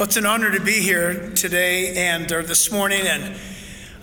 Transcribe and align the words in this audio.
Well, 0.00 0.06
it's 0.06 0.16
an 0.16 0.24
honor 0.24 0.50
to 0.50 0.60
be 0.60 0.80
here 0.80 1.28
today 1.34 1.94
and 2.08 2.32
or 2.32 2.42
this 2.42 2.72
morning, 2.72 3.02
and 3.06 3.36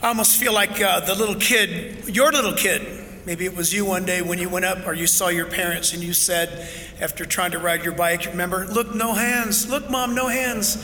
I 0.04 0.10
almost 0.10 0.40
feel 0.40 0.54
like 0.54 0.80
uh, 0.80 1.00
the 1.00 1.16
little 1.16 1.34
kid, 1.34 2.16
your 2.16 2.32
little 2.32 2.54
kid. 2.54 3.04
Maybe 3.26 3.46
it 3.46 3.58
was 3.58 3.74
you 3.74 3.84
one 3.84 4.06
day 4.06 4.22
when 4.22 4.38
you 4.38 4.48
went 4.48 4.64
up 4.64 4.86
or 4.86 4.94
you 4.94 5.08
saw 5.08 5.30
your 5.30 5.48
parents 5.48 5.94
and 5.94 6.04
you 6.04 6.14
said, 6.14 6.70
after 7.02 7.26
trying 7.26 7.50
to 7.50 7.58
ride 7.58 7.84
your 7.84 7.96
bike, 7.96 8.28
remember, 8.28 8.68
look, 8.68 8.94
no 8.94 9.14
hands. 9.14 9.68
Look, 9.72 9.90
mom, 9.90 10.14
no 10.14 10.28
hands. 10.28 10.78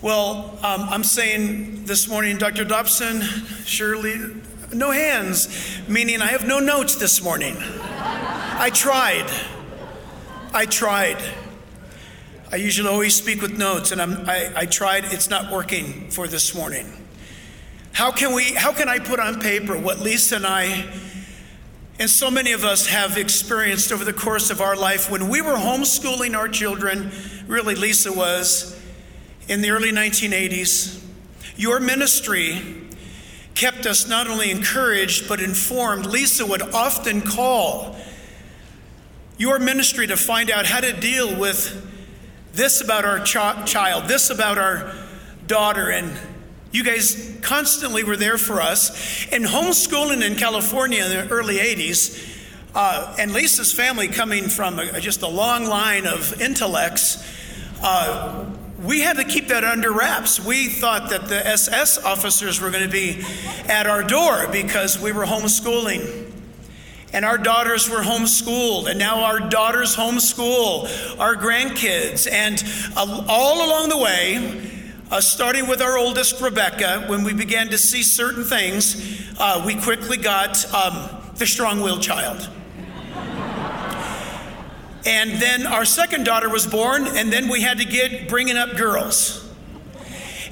Well, 0.00 0.58
um, 0.62 0.88
I'm 0.88 1.04
saying 1.04 1.84
this 1.84 2.08
morning, 2.08 2.38
Dr. 2.38 2.64
Dobson, 2.64 3.20
Shirley, 3.66 4.16
no 4.72 4.92
hands, 4.92 5.78
meaning 5.88 6.22
I 6.22 6.28
have 6.28 6.46
no 6.46 6.58
notes 6.58 6.94
this 6.94 7.22
morning. 7.22 7.58
I 7.60 8.70
tried. 8.72 9.30
I 10.54 10.64
tried. 10.64 11.22
I 12.52 12.56
usually 12.56 12.90
always 12.90 13.14
speak 13.14 13.40
with 13.40 13.56
notes, 13.56 13.92
and 13.92 14.02
I'm, 14.02 14.28
I, 14.28 14.52
I 14.54 14.66
tried. 14.66 15.06
It's 15.06 15.30
not 15.30 15.50
working 15.50 16.10
for 16.10 16.28
this 16.28 16.54
morning. 16.54 16.86
How 17.92 18.10
can 18.12 18.34
we? 18.34 18.52
How 18.52 18.74
can 18.74 18.90
I 18.90 18.98
put 18.98 19.18
on 19.18 19.40
paper 19.40 19.74
what 19.78 20.00
Lisa 20.00 20.36
and 20.36 20.46
I, 20.46 20.86
and 21.98 22.10
so 22.10 22.30
many 22.30 22.52
of 22.52 22.62
us 22.62 22.88
have 22.88 23.16
experienced 23.16 23.90
over 23.90 24.04
the 24.04 24.12
course 24.12 24.50
of 24.50 24.60
our 24.60 24.76
life 24.76 25.10
when 25.10 25.30
we 25.30 25.40
were 25.40 25.54
homeschooling 25.54 26.36
our 26.36 26.46
children? 26.46 27.10
Really, 27.46 27.74
Lisa 27.74 28.12
was 28.12 28.78
in 29.48 29.62
the 29.62 29.70
early 29.70 29.90
1980s. 29.90 31.02
Your 31.56 31.80
ministry 31.80 32.60
kept 33.54 33.86
us 33.86 34.06
not 34.06 34.26
only 34.26 34.50
encouraged 34.50 35.26
but 35.26 35.40
informed. 35.40 36.04
Lisa 36.04 36.44
would 36.44 36.60
often 36.74 37.22
call 37.22 37.96
your 39.38 39.58
ministry 39.58 40.06
to 40.06 40.18
find 40.18 40.50
out 40.50 40.66
how 40.66 40.80
to 40.80 40.92
deal 40.92 41.34
with 41.34 41.88
this 42.52 42.80
about 42.80 43.04
our 43.04 43.20
ch- 43.20 43.70
child, 43.70 44.08
this 44.08 44.30
about 44.30 44.58
our 44.58 44.92
daughter, 45.46 45.90
and 45.90 46.12
you 46.70 46.84
guys 46.84 47.38
constantly 47.42 48.04
were 48.04 48.16
there 48.16 48.38
for 48.38 48.60
us. 48.60 49.26
And 49.32 49.44
homeschooling 49.44 50.22
in 50.22 50.36
California 50.36 51.04
in 51.04 51.10
the 51.10 51.28
early 51.28 51.56
80s, 51.56 52.30
uh, 52.74 53.16
and 53.18 53.32
Lisa's 53.32 53.72
family 53.72 54.08
coming 54.08 54.48
from 54.48 54.78
a, 54.78 55.00
just 55.00 55.22
a 55.22 55.28
long 55.28 55.66
line 55.66 56.06
of 56.06 56.40
intellects, 56.40 57.22
uh, 57.82 58.46
we 58.82 59.00
had 59.00 59.16
to 59.16 59.24
keep 59.24 59.48
that 59.48 59.64
under 59.64 59.92
wraps. 59.92 60.40
We 60.40 60.68
thought 60.68 61.10
that 61.10 61.28
the 61.28 61.46
SS 61.46 61.98
officers 61.98 62.60
were 62.60 62.70
going 62.70 62.84
to 62.84 62.90
be 62.90 63.22
at 63.68 63.86
our 63.86 64.02
door 64.02 64.48
because 64.50 64.98
we 64.98 65.12
were 65.12 65.24
homeschooling 65.24 66.21
and 67.12 67.24
our 67.24 67.38
daughters 67.38 67.88
were 67.90 67.98
homeschooled, 67.98 68.88
and 68.88 68.98
now 68.98 69.22
our 69.22 69.38
daughters 69.38 69.94
homeschool 69.96 70.88
our 71.18 71.36
grandkids. 71.36 72.30
And 72.30 72.62
uh, 72.96 73.24
all 73.28 73.66
along 73.66 73.90
the 73.90 73.98
way, 73.98 74.70
uh, 75.10 75.20
starting 75.20 75.66
with 75.66 75.82
our 75.82 75.98
oldest, 75.98 76.40
Rebecca, 76.40 77.04
when 77.08 77.22
we 77.22 77.34
began 77.34 77.68
to 77.68 77.76
see 77.76 78.02
certain 78.02 78.44
things, 78.44 79.30
uh, 79.38 79.62
we 79.66 79.74
quickly 79.74 80.16
got 80.16 80.64
um, 80.72 81.08
the 81.36 81.46
strong 81.46 81.80
willed 81.80 82.02
child. 82.02 82.48
and 85.04 85.32
then 85.32 85.66
our 85.66 85.84
second 85.84 86.24
daughter 86.24 86.48
was 86.48 86.66
born, 86.66 87.06
and 87.06 87.30
then 87.30 87.48
we 87.48 87.60
had 87.60 87.78
to 87.78 87.84
get 87.84 88.28
bringing 88.28 88.56
up 88.56 88.74
girls. 88.76 89.38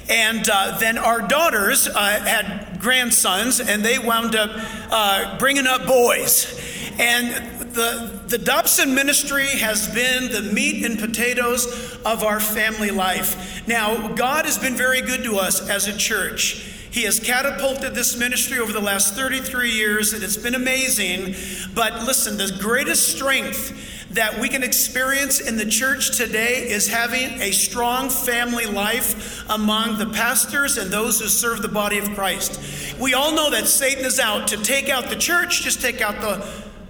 And 0.09 0.47
uh, 0.51 0.77
then 0.77 0.97
our 0.97 1.21
daughters 1.21 1.87
uh, 1.87 2.19
had 2.19 2.70
grandsons, 2.81 3.59
and 3.59 3.83
they 3.83 3.99
wound 3.99 4.35
up 4.35 4.49
uh, 4.91 5.37
bringing 5.37 5.67
up 5.67 5.85
boys. 5.85 6.59
And 6.99 7.61
the, 7.73 8.19
the 8.27 8.37
Dobson 8.37 8.93
ministry 8.93 9.47
has 9.47 9.87
been 9.93 10.31
the 10.31 10.41
meat 10.41 10.85
and 10.85 10.99
potatoes 10.99 11.97
of 12.05 12.23
our 12.23 12.39
family 12.39 12.91
life. 12.91 13.65
Now, 13.67 14.09
God 14.09 14.45
has 14.45 14.57
been 14.57 14.75
very 14.75 15.01
good 15.01 15.23
to 15.23 15.37
us 15.37 15.69
as 15.69 15.87
a 15.87 15.97
church. 15.97 16.67
He 16.91 17.03
has 17.03 17.21
catapulted 17.21 17.95
this 17.95 18.17
ministry 18.17 18.59
over 18.59 18.73
the 18.73 18.81
last 18.81 19.13
33 19.13 19.71
years, 19.71 20.11
and 20.11 20.21
it's 20.21 20.35
been 20.35 20.55
amazing. 20.55 21.35
But 21.73 22.03
listen, 22.03 22.37
the 22.37 22.57
greatest 22.59 23.15
strength 23.15 23.71
that 24.13 24.39
we 24.39 24.49
can 24.49 24.63
experience 24.63 25.39
in 25.39 25.57
the 25.57 25.65
church 25.65 26.17
today 26.17 26.69
is 26.69 26.87
having 26.87 27.41
a 27.41 27.51
strong 27.51 28.09
family 28.09 28.65
life 28.65 29.49
among 29.49 29.97
the 29.97 30.07
pastors 30.07 30.77
and 30.77 30.91
those 30.91 31.19
who 31.19 31.27
serve 31.27 31.61
the 31.61 31.69
body 31.69 31.97
of 31.97 32.09
Christ. 32.13 32.59
We 32.99 33.13
all 33.13 33.33
know 33.33 33.49
that 33.51 33.67
Satan 33.67 34.05
is 34.05 34.19
out 34.19 34.49
to 34.49 34.57
take 34.57 34.89
out 34.89 35.09
the 35.09 35.15
church, 35.15 35.61
just 35.61 35.81
take 35.81 36.01
out 36.01 36.19
the 36.21 36.45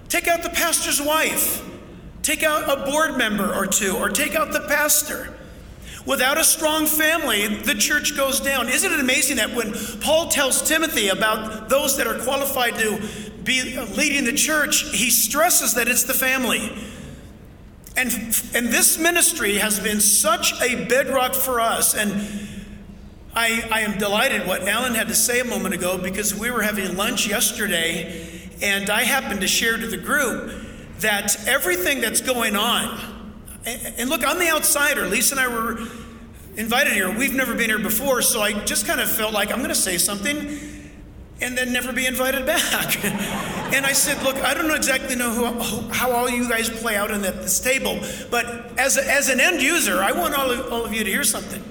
take 0.10 0.28
out 0.28 0.44
the 0.44 0.50
pastor's 0.50 1.02
wife. 1.02 1.68
Take 2.22 2.44
out 2.44 2.70
a 2.70 2.90
board 2.90 3.18
member 3.18 3.52
or 3.54 3.66
two 3.66 3.96
or 3.98 4.10
take 4.10 4.36
out 4.36 4.52
the 4.52 4.62
pastor. 4.62 5.34
Without 6.06 6.38
a 6.38 6.44
strong 6.44 6.86
family, 6.86 7.48
the 7.48 7.76
church 7.76 8.16
goes 8.16 8.40
down. 8.40 8.68
Isn't 8.70 8.92
it 8.92 9.00
amazing 9.00 9.38
that 9.38 9.54
when 9.56 9.74
Paul 10.02 10.30
tells 10.30 10.62
Timothy 10.62 11.10
about 11.10 11.70
those 11.70 11.98
that 11.98 12.08
are 12.08 12.20
qualified 12.20 12.76
to 12.76 13.02
be 13.44 13.80
leading 13.96 14.26
the 14.26 14.34
church, 14.34 14.84
he 14.96 15.10
stresses 15.10 15.76
that 15.76 15.88
it's 15.88 16.04
the 16.04 16.14
family. 16.14 16.72
And, 18.02 18.12
and 18.56 18.68
this 18.70 18.98
ministry 18.98 19.58
has 19.58 19.80
been 19.80 20.00
such 20.02 20.60
a 20.60 20.86
bedrock 20.86 21.36
for 21.36 21.62
us. 21.62 21.94
And 21.94 22.28
I, 23.36 23.64
I 23.72 23.82
am 23.82 24.00
delighted 24.00 24.48
what 24.48 24.68
Alan 24.68 24.96
had 24.96 25.08
to 25.10 25.14
say 25.14 25.40
a 25.40 25.46
moment 25.46 25.76
ago 25.76 26.00
because 26.00 26.34
we 26.34 26.50
were 26.50 26.64
having 26.64 26.98
lunch 26.98 27.28
yesterday 27.28 28.28
and 28.60 28.90
I 28.90 29.04
happened 29.04 29.42
to 29.42 29.48
share 29.48 29.78
to 29.78 29.86
the 29.86 29.98
group 29.98 30.52
that 31.02 31.48
everything 31.48 32.02
that's 32.02 32.22
going 32.22 32.56
on, 32.56 33.00
and, 33.68 33.94
and 34.00 34.10
look, 34.10 34.26
I'm 34.26 34.40
the 34.40 34.50
outsider. 34.50 35.06
Lisa 35.06 35.36
and 35.36 35.40
I 35.40 35.48
were 35.48 35.78
invited 36.58 36.94
here. 36.94 37.16
We've 37.16 37.36
never 37.36 37.54
been 37.54 37.70
here 37.70 37.80
before, 37.80 38.24
so 38.24 38.42
I 38.42 38.54
just 38.66 38.88
kind 38.88 39.00
of 39.00 39.12
felt 39.12 39.32
like 39.32 39.52
I'm 39.52 39.60
going 39.60 39.70
to 39.70 39.76
say 39.76 40.00
something 40.00 40.71
and 41.42 41.58
then 41.58 41.74
never 41.74 41.92
be 41.92 42.06
invited 42.06 42.46
back. 42.46 43.04
and 43.74 43.86
I 43.86 43.94
said, 43.94 44.22
Look, 44.24 44.38
I 44.38 44.54
don't 44.54 44.70
exactly 44.72 45.16
know 45.16 45.32
who, 45.32 45.90
how 45.90 46.12
all 46.12 46.30
you 46.30 46.48
guys 46.48 46.70
play 46.70 46.96
out 46.96 47.12
in 47.12 47.22
this 47.22 47.60
table, 47.60 48.00
but 48.30 48.46
as, 48.80 48.98
a, 48.98 49.12
as 49.12 49.30
an 49.30 49.40
end 49.40 49.62
user, 49.62 50.02
I 50.02 50.12
want 50.12 50.36
all 50.36 50.52
of, 50.52 50.72
all 50.72 50.86
of 50.86 50.94
you 50.94 51.04
to 51.04 51.10
hear 51.10 51.24
something. 51.24 51.64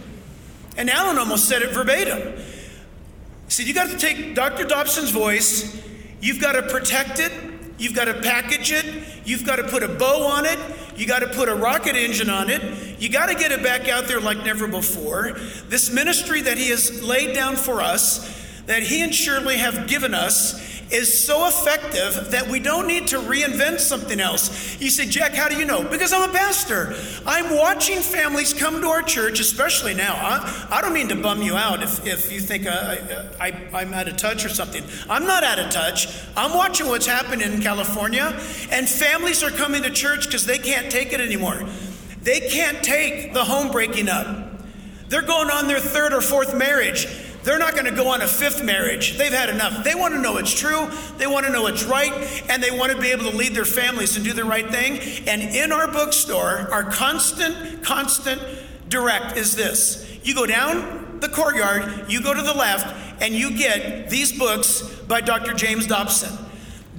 And 0.77 0.91
Alan 0.91 1.19
almost 1.19 1.49
said 1.49 1.63
it 1.63 1.71
verbatim. 1.71 2.37
He 2.37 3.51
said, 3.51 3.67
You 3.67 3.75
got 3.75 3.91
to 3.91 3.97
take 3.97 4.35
Dr. 4.35 4.65
Dobson's 4.65 5.11
voice, 5.11 5.81
you've 6.21 6.41
got 6.41 6.53
to 6.53 6.63
protect 6.63 7.21
it, 7.21 7.33
you've 7.79 7.95
got 7.95 8.07
to 8.07 8.15
package 8.15 8.73
it, 8.73 9.05
you've 9.25 9.47
got 9.47 9.57
to 9.57 9.65
put 9.65 9.83
a 9.83 9.89
bow 9.89 10.27
on 10.27 10.47
it, 10.47 10.59
you 10.97 11.07
got 11.07 11.21
to 11.21 11.29
put 11.29 11.49
a 11.49 11.55
rocket 11.55 11.97
engine 11.97 12.29
on 12.29 12.51
it, 12.51 13.01
you 13.01 13.09
got 13.09 13.27
to 13.27 13.35
get 13.35 13.53
it 13.53 13.63
back 13.63 13.89
out 13.89 14.09
there 14.09 14.21
like 14.21 14.39
never 14.45 14.67
before. 14.67 15.33
This 15.69 15.93
ministry 15.93 16.43
that 16.43 16.59
he 16.59 16.71
has 16.71 17.03
laid 17.03 17.35
down 17.35 17.57
for 17.57 17.81
us 17.81 18.40
that 18.71 18.85
he 18.85 19.03
and 19.03 19.13
Shirley 19.13 19.57
have 19.57 19.89
given 19.89 20.15
us 20.15 20.71
is 20.93 21.25
so 21.25 21.49
effective 21.49 22.31
that 22.31 22.47
we 22.47 22.61
don't 22.61 22.87
need 22.87 23.09
to 23.09 23.17
reinvent 23.19 23.81
something 23.81 24.21
else. 24.21 24.81
You 24.81 24.91
say, 24.91 25.07
Jack, 25.07 25.33
how 25.33 25.49
do 25.49 25.57
you 25.57 25.65
know? 25.65 25.83
Because 25.83 26.13
I'm 26.13 26.31
a 26.31 26.33
pastor. 26.33 26.95
I'm 27.27 27.57
watching 27.57 27.99
families 27.99 28.55
come 28.55 28.81
to 28.81 28.87
our 28.87 29.03
church, 29.03 29.41
especially 29.41 29.95
now. 29.95 30.15
I, 30.15 30.69
I 30.71 30.81
don't 30.83 30.93
mean 30.93 31.09
to 31.09 31.17
bum 31.17 31.43
you 31.43 31.57
out 31.57 31.83
if, 31.83 32.07
if 32.07 32.31
you 32.31 32.39
think 32.39 32.69
uh, 32.69 32.71
I, 33.41 33.49
I, 33.49 33.81
I'm 33.81 33.93
out 33.93 34.07
of 34.07 34.17
touch 34.17 34.45
or 34.45 34.49
something. 34.49 34.85
I'm 35.09 35.27
not 35.27 35.43
out 35.43 35.59
of 35.59 35.71
touch. 35.71 36.07
I'm 36.37 36.57
watching 36.57 36.87
what's 36.87 37.07
happening 37.07 37.53
in 37.53 37.61
California, 37.63 38.39
and 38.71 38.89
families 38.89 39.43
are 39.43 39.51
coming 39.51 39.83
to 39.83 39.91
church 39.91 40.27
because 40.27 40.47
they 40.47 40.59
can't 40.59 40.93
take 40.93 41.13
it 41.13 41.21
anymore. 41.21 41.61
They 42.23 42.39
can't 42.39 42.85
take 42.85 43.33
the 43.33 43.43
home 43.43 43.73
breaking 43.73 44.09
up. 44.09 44.47
They're 45.09 45.23
going 45.23 45.51
on 45.51 45.67
their 45.67 45.81
third 45.81 46.13
or 46.13 46.21
fourth 46.21 46.55
marriage. 46.57 47.09
They're 47.43 47.59
not 47.59 47.73
going 47.73 47.87
to 47.87 47.95
go 47.95 48.09
on 48.09 48.21
a 48.21 48.27
fifth 48.27 48.63
marriage. 48.63 49.17
They've 49.17 49.33
had 49.33 49.49
enough. 49.49 49.83
They 49.83 49.95
want 49.95 50.15
to 50.15 50.21
know 50.21 50.37
it's 50.37 50.53
true, 50.53 50.91
they 51.17 51.27
want 51.27 51.47
to 51.47 51.53
know 51.53 51.67
it's 51.67 51.85
right, 51.85 52.13
and 52.49 52.63
they 52.63 52.71
want 52.71 52.93
to 52.93 53.01
be 53.01 53.09
able 53.09 53.31
to 53.31 53.37
lead 53.37 53.55
their 53.55 53.65
families 53.65 54.17
and 54.17 54.25
do 54.25 54.33
the 54.33 54.45
right 54.45 54.69
thing. 54.69 55.01
And 55.27 55.43
in 55.43 55.73
our 55.73 55.89
bookstore, 55.89 56.69
our 56.71 56.85
constant, 56.85 57.83
constant 57.83 58.41
direct 58.89 59.37
is 59.37 59.57
this 59.57 60.07
you 60.23 60.35
go 60.35 60.47
down 60.47 61.19
the 61.21 61.29
courtyard, 61.29 62.11
you 62.11 62.23
go 62.23 62.35
to 62.35 62.43
the 62.43 62.55
left, 62.55 63.23
and 63.23 63.35
you 63.35 63.57
get 63.57 64.11
these 64.11 64.37
books 64.39 64.83
by 65.09 65.21
Dr. 65.21 65.53
James 65.55 65.87
Dobson. 65.87 66.37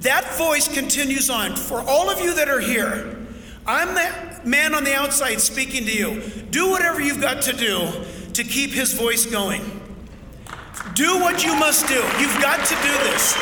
That 0.00 0.24
voice 0.34 0.66
continues 0.72 1.30
on. 1.30 1.54
For 1.54 1.80
all 1.80 2.10
of 2.10 2.20
you 2.20 2.34
that 2.34 2.48
are 2.48 2.60
here, 2.60 3.18
I'm 3.66 3.94
that 3.94 4.46
man 4.46 4.74
on 4.74 4.84
the 4.84 4.94
outside 4.94 5.40
speaking 5.40 5.84
to 5.86 5.92
you. 5.92 6.20
Do 6.50 6.70
whatever 6.70 7.00
you've 7.00 7.20
got 7.20 7.42
to 7.42 7.52
do 7.52 7.88
to 8.32 8.44
keep 8.44 8.70
his 8.70 8.94
voice 8.94 9.26
going. 9.26 9.81
Do 10.94 11.18
what 11.20 11.44
you 11.44 11.54
must 11.56 11.88
do. 11.88 11.94
You've 11.94 12.40
got 12.40 12.64
to 12.66 12.74
do 12.74 12.92
this. 13.04 13.36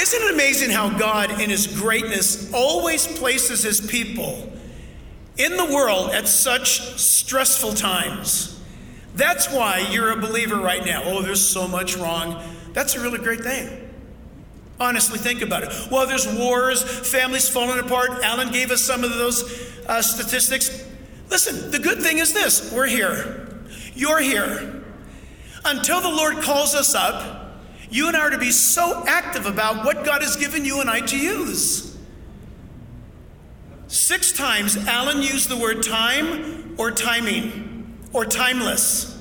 Isn't 0.00 0.22
it 0.22 0.34
amazing 0.34 0.70
how 0.70 0.96
God, 0.96 1.40
in 1.40 1.50
His 1.50 1.66
greatness, 1.66 2.52
always 2.54 3.06
places 3.06 3.62
His 3.62 3.80
people 3.80 4.50
in 5.36 5.56
the 5.56 5.66
world 5.66 6.10
at 6.10 6.28
such 6.28 6.80
stressful 6.98 7.74
times? 7.74 8.58
That's 9.14 9.52
why 9.52 9.80
you're 9.90 10.12
a 10.12 10.16
believer 10.16 10.56
right 10.56 10.84
now. 10.84 11.02
Oh, 11.04 11.20
there's 11.20 11.46
so 11.46 11.68
much 11.68 11.96
wrong. 11.96 12.42
That's 12.72 12.94
a 12.94 13.00
really 13.00 13.18
great 13.18 13.40
thing. 13.40 13.90
Honestly, 14.80 15.18
think 15.18 15.42
about 15.42 15.64
it. 15.64 15.72
Well, 15.90 16.06
there's 16.06 16.32
wars, 16.38 16.82
families 16.82 17.48
falling 17.48 17.80
apart. 17.80 18.10
Alan 18.22 18.50
gave 18.52 18.70
us 18.70 18.80
some 18.80 19.02
of 19.02 19.10
those 19.10 19.72
uh, 19.86 20.00
statistics. 20.00 20.86
Listen, 21.28 21.70
the 21.70 21.80
good 21.80 22.00
thing 22.00 22.18
is 22.18 22.32
this 22.32 22.72
we're 22.72 22.86
here. 22.86 23.47
You're 23.98 24.20
here. 24.20 24.84
Until 25.64 26.00
the 26.00 26.08
Lord 26.08 26.36
calls 26.36 26.72
us 26.76 26.94
up, 26.94 27.52
you 27.90 28.06
and 28.06 28.16
I 28.16 28.20
are 28.20 28.30
to 28.30 28.38
be 28.38 28.52
so 28.52 29.02
active 29.08 29.44
about 29.44 29.84
what 29.84 30.04
God 30.04 30.22
has 30.22 30.36
given 30.36 30.64
you 30.64 30.80
and 30.80 30.88
I 30.88 31.00
to 31.00 31.18
use. 31.18 31.98
Six 33.88 34.30
times 34.30 34.76
Alan 34.76 35.20
used 35.20 35.48
the 35.48 35.56
word 35.56 35.82
time 35.82 36.76
or 36.78 36.92
timing 36.92 37.98
or 38.12 38.24
timeless. 38.24 39.20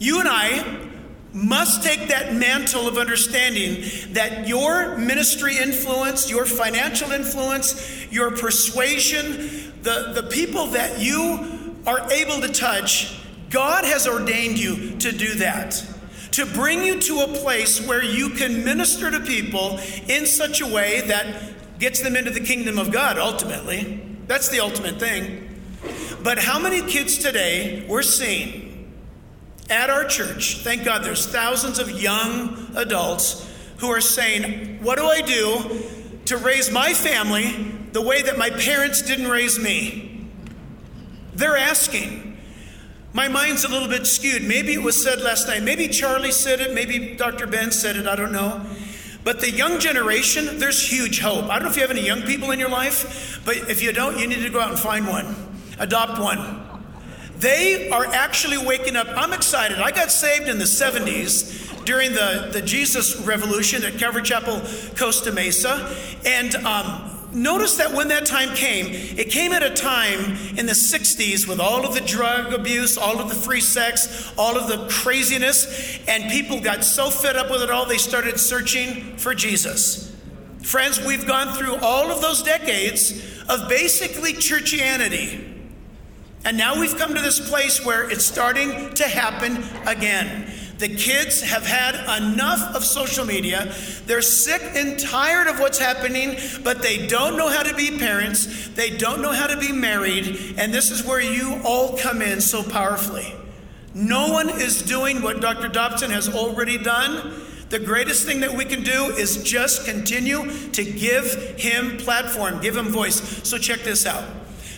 You 0.00 0.18
and 0.18 0.28
I 0.28 0.88
must 1.32 1.84
take 1.84 2.08
that 2.08 2.34
mantle 2.34 2.88
of 2.88 2.98
understanding 2.98 3.84
that 4.14 4.48
your 4.48 4.98
ministry 4.98 5.58
influence, 5.58 6.28
your 6.28 6.44
financial 6.44 7.12
influence, 7.12 8.10
your 8.10 8.32
persuasion, 8.32 9.72
the, 9.82 10.12
the 10.12 10.28
people 10.28 10.66
that 10.68 10.98
you 10.98 11.70
are 11.86 12.10
able 12.10 12.40
to 12.40 12.48
touch, 12.48 13.20
God 13.54 13.84
has 13.84 14.08
ordained 14.08 14.58
you 14.58 14.96
to 14.98 15.12
do 15.12 15.34
that. 15.36 15.80
To 16.32 16.44
bring 16.44 16.82
you 16.82 16.98
to 16.98 17.20
a 17.20 17.28
place 17.28 17.80
where 17.86 18.02
you 18.02 18.30
can 18.30 18.64
minister 18.64 19.12
to 19.12 19.20
people 19.20 19.78
in 20.08 20.26
such 20.26 20.60
a 20.60 20.66
way 20.66 21.02
that 21.02 21.78
gets 21.78 22.00
them 22.00 22.16
into 22.16 22.32
the 22.32 22.40
kingdom 22.40 22.80
of 22.80 22.90
God 22.90 23.16
ultimately. 23.16 24.04
That's 24.26 24.48
the 24.48 24.58
ultimate 24.58 24.98
thing. 24.98 25.56
But 26.24 26.40
how 26.40 26.58
many 26.58 26.82
kids 26.82 27.16
today 27.16 27.86
we're 27.88 28.02
seeing 28.02 28.92
at 29.70 29.88
our 29.88 30.04
church, 30.04 30.56
thank 30.64 30.84
God 30.84 31.04
there's 31.04 31.24
thousands 31.24 31.78
of 31.78 31.88
young 32.02 32.72
adults 32.74 33.48
who 33.78 33.86
are 33.86 34.00
saying, 34.00 34.82
What 34.82 34.98
do 34.98 35.04
I 35.04 35.20
do 35.20 35.80
to 36.24 36.38
raise 36.38 36.72
my 36.72 36.92
family 36.92 37.52
the 37.92 38.02
way 38.02 38.20
that 38.22 38.36
my 38.36 38.50
parents 38.50 39.00
didn't 39.00 39.28
raise 39.28 39.60
me? 39.60 40.26
They're 41.34 41.56
asking. 41.56 42.33
My 43.14 43.28
mind's 43.28 43.62
a 43.62 43.68
little 43.68 43.86
bit 43.86 44.08
skewed. 44.08 44.42
Maybe 44.42 44.74
it 44.74 44.82
was 44.82 45.00
said 45.00 45.20
last 45.20 45.46
night. 45.46 45.62
Maybe 45.62 45.86
Charlie 45.86 46.32
said 46.32 46.60
it. 46.60 46.74
Maybe 46.74 47.14
Dr. 47.14 47.46
Ben 47.46 47.70
said 47.70 47.94
it. 47.94 48.08
I 48.08 48.16
don't 48.16 48.32
know. 48.32 48.60
But 49.22 49.38
the 49.40 49.52
young 49.52 49.78
generation, 49.78 50.58
there's 50.58 50.82
huge 50.82 51.20
hope. 51.20 51.44
I 51.44 51.54
don't 51.54 51.62
know 51.62 51.70
if 51.70 51.76
you 51.76 51.82
have 51.82 51.92
any 51.92 52.04
young 52.04 52.22
people 52.22 52.50
in 52.50 52.58
your 52.58 52.68
life, 52.68 53.40
but 53.44 53.70
if 53.70 53.80
you 53.80 53.92
don't, 53.92 54.18
you 54.18 54.26
need 54.26 54.42
to 54.42 54.50
go 54.50 54.58
out 54.58 54.70
and 54.70 54.78
find 54.78 55.06
one, 55.06 55.34
adopt 55.78 56.20
one. 56.20 56.60
They 57.38 57.88
are 57.90 58.04
actually 58.04 58.58
waking 58.58 58.96
up. 58.96 59.06
I'm 59.10 59.32
excited. 59.32 59.78
I 59.78 59.92
got 59.92 60.10
saved 60.10 60.48
in 60.48 60.58
the 60.58 60.64
70s 60.64 61.84
during 61.84 62.14
the, 62.14 62.50
the 62.52 62.62
Jesus 62.62 63.16
Revolution 63.20 63.84
at 63.84 63.96
Calvary 63.96 64.22
Chapel, 64.22 64.60
Costa 64.98 65.30
Mesa. 65.30 65.96
And 66.26 66.56
um, 66.56 67.13
notice 67.34 67.76
that 67.76 67.92
when 67.92 68.08
that 68.08 68.26
time 68.26 68.54
came, 68.54 68.86
it 69.18 69.30
came 69.30 69.52
at 69.52 69.62
a 69.62 69.70
time 69.70 70.36
in 70.56 70.66
the 70.66 70.72
60s 70.72 71.48
with 71.48 71.60
all 71.60 71.86
of 71.86 71.94
the 71.94 72.00
drug 72.00 72.52
abuse, 72.52 72.96
all 72.96 73.20
of 73.20 73.28
the 73.28 73.34
free 73.34 73.60
sex, 73.60 74.32
all 74.38 74.56
of 74.56 74.68
the 74.68 74.86
craziness, 74.88 75.98
and 76.08 76.30
people 76.30 76.60
got 76.60 76.84
so 76.84 77.10
fed 77.10 77.36
up 77.36 77.50
with 77.50 77.62
it 77.62 77.70
all, 77.70 77.86
they 77.86 77.98
started 77.98 78.38
searching 78.38 79.16
for 79.16 79.34
Jesus. 79.34 80.14
Friends, 80.62 81.04
we've 81.04 81.26
gone 81.26 81.54
through 81.54 81.76
all 81.76 82.10
of 82.10 82.22
those 82.22 82.42
decades 82.42 83.12
of 83.48 83.68
basically 83.68 84.32
churchianity. 84.32 85.50
And 86.46 86.58
now 86.58 86.78
we've 86.78 86.96
come 86.96 87.14
to 87.14 87.20
this 87.20 87.48
place 87.48 87.84
where 87.84 88.08
it's 88.10 88.24
starting 88.24 88.92
to 88.94 89.04
happen 89.04 89.64
again. 89.86 90.50
The 90.78 90.88
kids 90.88 91.40
have 91.42 91.64
had 91.64 91.94
enough 92.20 92.74
of 92.74 92.84
social 92.84 93.24
media. 93.24 93.72
They're 94.06 94.22
sick 94.22 94.62
and 94.74 94.98
tired 94.98 95.46
of 95.46 95.60
what's 95.60 95.78
happening, 95.78 96.36
but 96.64 96.82
they 96.82 97.06
don't 97.06 97.36
know 97.36 97.48
how 97.48 97.62
to 97.62 97.74
be 97.74 97.96
parents. 97.96 98.68
They 98.70 98.90
don't 98.90 99.22
know 99.22 99.32
how 99.32 99.46
to 99.46 99.56
be 99.56 99.72
married. 99.72 100.54
And 100.58 100.74
this 100.74 100.90
is 100.90 101.04
where 101.04 101.20
you 101.20 101.60
all 101.64 101.96
come 101.96 102.20
in 102.20 102.40
so 102.40 102.62
powerfully. 102.62 103.34
No 103.94 104.32
one 104.32 104.48
is 104.48 104.82
doing 104.82 105.22
what 105.22 105.40
Dr. 105.40 105.68
Dobson 105.68 106.10
has 106.10 106.28
already 106.28 106.78
done. 106.78 107.42
The 107.68 107.78
greatest 107.78 108.26
thing 108.26 108.40
that 108.40 108.52
we 108.52 108.64
can 108.64 108.82
do 108.82 109.06
is 109.16 109.42
just 109.42 109.86
continue 109.86 110.50
to 110.70 110.84
give 110.84 111.56
him 111.58 111.96
platform, 111.98 112.60
give 112.60 112.76
him 112.76 112.88
voice. 112.88 113.48
So 113.48 113.58
check 113.58 113.80
this 113.80 114.06
out. 114.06 114.24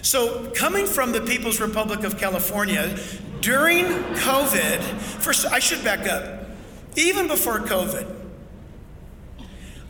So, 0.03 0.51
coming 0.55 0.87
from 0.87 1.11
the 1.11 1.21
People's 1.21 1.61
Republic 1.61 2.05
of 2.05 2.17
California, 2.17 2.97
during 3.47 3.85
COVID, 3.85 4.83
first, 4.99 5.47
I 5.47 5.61
should 5.61 5.85
back 5.85 6.09
up. 6.09 6.47
Even 6.97 7.29
before 7.29 7.61
COVID, 7.61 8.13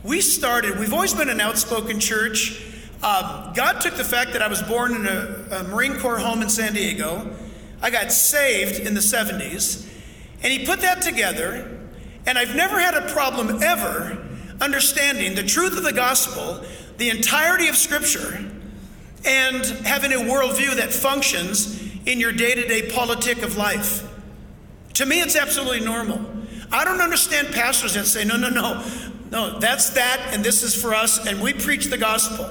we 0.04 0.20
started, 0.20 0.78
we've 0.78 0.92
always 0.92 1.14
been 1.14 1.30
an 1.30 1.40
outspoken 1.40 1.98
church. 1.98 2.62
Uh, 3.02 3.54
God 3.54 3.80
took 3.80 3.94
the 3.94 4.04
fact 4.04 4.34
that 4.34 4.42
I 4.42 4.48
was 4.48 4.60
born 4.60 4.94
in 4.94 5.06
a, 5.06 5.46
a 5.52 5.62
Marine 5.64 5.98
Corps 5.98 6.18
home 6.18 6.42
in 6.42 6.50
San 6.50 6.74
Diego. 6.74 7.34
I 7.80 7.88
got 7.88 8.12
saved 8.12 8.78
in 8.80 8.92
the 8.92 9.00
70s, 9.00 9.90
and 10.42 10.52
He 10.52 10.66
put 10.66 10.82
that 10.82 11.00
together. 11.00 11.80
And 12.26 12.36
I've 12.36 12.54
never 12.54 12.78
had 12.78 12.92
a 12.92 13.10
problem 13.10 13.62
ever 13.62 14.22
understanding 14.60 15.34
the 15.34 15.44
truth 15.44 15.78
of 15.78 15.82
the 15.82 15.94
gospel, 15.94 16.62
the 16.98 17.08
entirety 17.08 17.68
of 17.68 17.76
Scripture, 17.76 18.38
and 19.24 19.64
having 19.86 20.12
a 20.12 20.16
worldview 20.16 20.76
that 20.76 20.92
functions 20.92 21.85
in 22.06 22.20
your 22.20 22.32
day 22.32 22.54
to 22.54 22.66
day 22.66 22.90
politic 22.90 23.42
of 23.42 23.56
life. 23.56 24.08
To 24.94 25.04
me, 25.04 25.20
it's 25.20 25.36
absolutely 25.36 25.80
normal. 25.80 26.24
I 26.72 26.84
don't 26.84 27.00
understand 27.00 27.48
pastors 27.48 27.94
that 27.94 28.06
say, 28.06 28.24
no, 28.24 28.36
no, 28.36 28.48
no, 28.48 28.84
no, 29.30 29.58
that's 29.58 29.90
that, 29.90 30.30
and 30.32 30.42
this 30.44 30.62
is 30.62 30.74
for 30.74 30.94
us, 30.94 31.26
and 31.26 31.40
we 31.40 31.52
preach 31.52 31.86
the 31.86 31.98
gospel. 31.98 32.50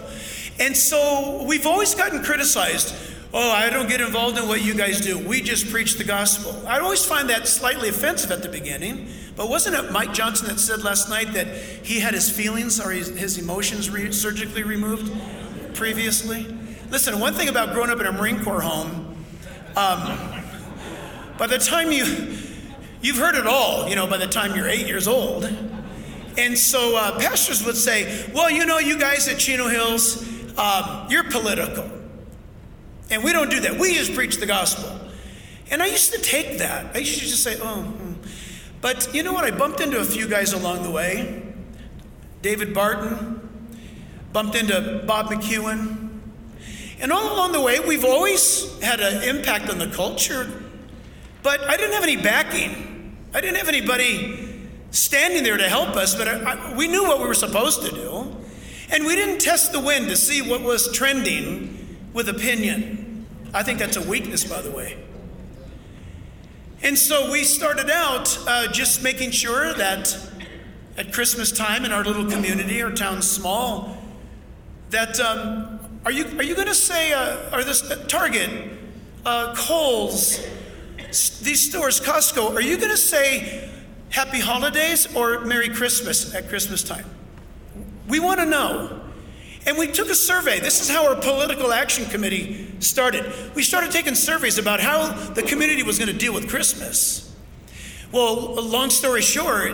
And 0.60 0.76
so 0.76 1.44
we've 1.48 1.66
always 1.66 1.96
gotten 1.96 2.24
criticized. 2.24 2.94
Oh, 3.34 3.52
I 3.52 3.70
don't 3.70 3.90
get 3.90 4.00
involved 4.00 4.38
in 4.38 4.48
what 4.48 4.64
you 4.64 4.74
guys 4.74 5.02
do. 5.02 5.18
We 5.18 5.42
just 5.42 5.70
preach 5.70 5.96
the 5.96 6.06
gospel. 6.06 6.66
I 6.66 6.80
always 6.80 7.04
find 7.04 7.30
that 7.30 7.48
slightly 7.48 7.90
offensive 7.90 8.32
at 8.32 8.42
the 8.42 8.48
beginning. 8.48 9.10
But 9.36 9.50
wasn't 9.50 9.76
it 9.76 9.92
Mike 9.92 10.14
Johnson 10.14 10.48
that 10.48 10.60
said 10.60 10.84
last 10.84 11.10
night 11.10 11.34
that 11.34 11.48
he 11.48 12.00
had 12.00 12.14
his 12.14 12.30
feelings 12.30 12.80
or 12.80 12.92
his, 12.92 13.38
emotions 13.38 13.90
re- 13.90 14.14
surgically 14.14 14.64
removed 14.64 15.12
previously? 15.74 16.48
Listen, 16.90 17.20
one 17.20 17.34
thing 17.34 17.50
about 17.50 17.74
growing 17.74 17.90
up 17.90 18.00
in 18.00 18.06
a 18.06 18.12
Marine 18.14 18.42
Corps 18.42 18.62
home, 18.62 19.05
um, 19.76 20.18
by 21.38 21.48
the 21.48 21.58
time 21.58 21.92
you, 21.92 22.06
you've 23.02 23.18
heard 23.18 23.36
it 23.36 23.46
all, 23.46 23.90
you 23.90 23.96
know, 23.96 24.08
by 24.08 24.18
the 24.18 24.28
time 24.28 24.56
you're 24.56 24.68
eight 24.68 24.88
years 24.88 25.08
old. 25.08 25.44
And 26.38 26.58
so 26.58 26.98
uh, 26.98 27.20
pastors 27.20 27.66
would 27.66 27.78
say, 27.78 28.30
well, 28.34 28.50
you 28.50 28.66
know, 28.66 28.80
you 28.80 28.98
guys 28.98 29.28
at 29.28 29.38
Chino 29.38 29.68
Hills, 29.68 30.24
um, 30.58 31.08
you're 31.10 31.24
political. 31.30 31.90
And 33.10 33.24
we 33.24 33.32
don't 33.32 33.50
do 33.50 33.60
that. 33.62 33.78
We 33.78 33.94
just 33.94 34.14
preach 34.14 34.38
the 34.38 34.46
gospel. 34.46 35.00
And 35.72 35.82
I 35.82 35.88
used 35.88 36.14
to 36.14 36.22
take 36.22 36.58
that. 36.60 36.96
I 36.96 37.00
used 37.00 37.20
to 37.20 37.26
just 37.26 37.44
say, 37.44 37.58
oh. 37.62 37.82
Hmm. 37.84 38.14
But 38.82 39.14
you 39.14 39.24
know 39.24 39.34
what? 39.34 39.46
I 39.46 39.52
bumped 39.52 39.80
into 39.80 40.00
a 40.00 40.04
few 40.04 40.28
guys 40.28 40.54
along 40.54 40.84
the 40.84 40.92
way. 40.92 41.42
David 42.42 42.74
Barton, 42.74 43.70
bumped 44.32 44.56
into 44.56 45.04
Bob 45.08 45.28
McEwen, 45.28 46.05
and 47.00 47.12
all 47.12 47.34
along 47.34 47.52
the 47.52 47.62
way, 47.62 47.80
we've 47.80 48.06
always 48.06 48.80
had 48.82 49.00
an 49.00 49.24
impact 49.24 49.70
on 49.70 49.78
the 49.78 49.88
culture, 49.88 50.50
but 51.44 51.62
I 51.62 51.78
didn't 51.78 51.94
have 51.94 52.04
any 52.04 52.18
backing. 52.18 53.18
I 53.34 53.42
didn't 53.42 53.58
have 53.58 53.68
anybody 53.68 54.70
standing 54.92 55.44
there 55.44 55.58
to 55.58 55.68
help 55.68 55.96
us, 55.96 56.16
but 56.16 56.28
I, 56.28 56.54
I, 56.54 56.76
we 56.76 56.88
knew 56.88 57.04
what 57.04 57.20
we 57.20 57.28
were 57.28 57.34
supposed 57.34 57.84
to 57.84 57.92
do. 57.92 58.36
And 58.92 59.06
we 59.06 59.16
didn't 59.16 59.40
test 59.40 59.72
the 59.72 59.80
wind 59.80 60.10
to 60.10 60.16
see 60.16 60.42
what 60.42 60.62
was 60.62 60.92
trending 60.92 61.98
with 62.14 62.30
opinion. 62.30 63.26
I 63.54 63.64
think 63.64 63.80
that's 63.80 63.98
a 63.98 64.02
weakness, 64.02 64.44
by 64.44 64.62
the 64.62 64.72
way. 64.72 64.98
And 66.82 66.98
so 66.98 67.32
we 67.32 67.44
started 67.44 67.90
out 67.90 68.38
uh, 68.48 68.68
just 68.72 69.02
making 69.02 69.32
sure 69.32 69.74
that 69.74 70.18
at 70.98 71.12
Christmas 71.12 71.52
time 71.52 71.84
in 71.84 71.92
our 71.92 72.04
little 72.04 72.30
community, 72.30 72.82
our 72.82 72.92
town's 72.92 73.30
small, 73.30 73.98
that 74.92 75.20
um, 75.20 75.80
are 76.06 76.12
you, 76.12 76.26
are 76.38 76.44
you 76.44 76.54
going 76.54 76.68
to 76.68 76.76
say, 76.76 77.14
uh, 77.14 77.50
are 77.52 77.64
this 77.64 77.90
uh, 77.90 77.96
Target, 78.08 78.52
uh, 79.26 79.56
Kohl's, 79.56 80.40
these 81.40 81.68
stores, 81.68 82.00
Costco, 82.00 82.54
are 82.54 82.62
you 82.62 82.78
going 82.78 82.92
to 82.92 82.98
say 82.98 83.72
happy 84.10 84.40
holidays 84.40 85.14
or 85.16 85.40
Merry 85.42 85.70
Christmas 85.70 86.36
at 86.36 86.48
Christmas 86.48 86.84
time? 86.84 87.06
We 88.08 88.20
want 88.20 88.40
to 88.40 88.46
know. 88.46 89.02
And 89.66 89.80
we 89.80 89.88
took 89.88 90.10
a 90.12 90.16
survey. 90.16 90.60
This 90.60 90.80
is 90.80 90.92
how 90.92 91.10
our 91.10 91.16
political 91.16 91.74
action 91.74 92.06
committee 92.06 92.72
started. 92.82 93.26
We 93.56 93.64
started 93.64 93.90
taking 93.90 94.14
surveys 94.14 94.60
about 94.60 94.80
how 94.80 95.08
the 95.08 95.42
community 95.42 95.82
was 95.82 95.98
going 95.98 96.12
to 96.12 96.18
deal 96.18 96.36
with 96.36 96.48
Christmas. 96.48 97.36
Well, 98.12 98.62
long 98.62 98.92
story 98.92 99.24
short, 99.24 99.74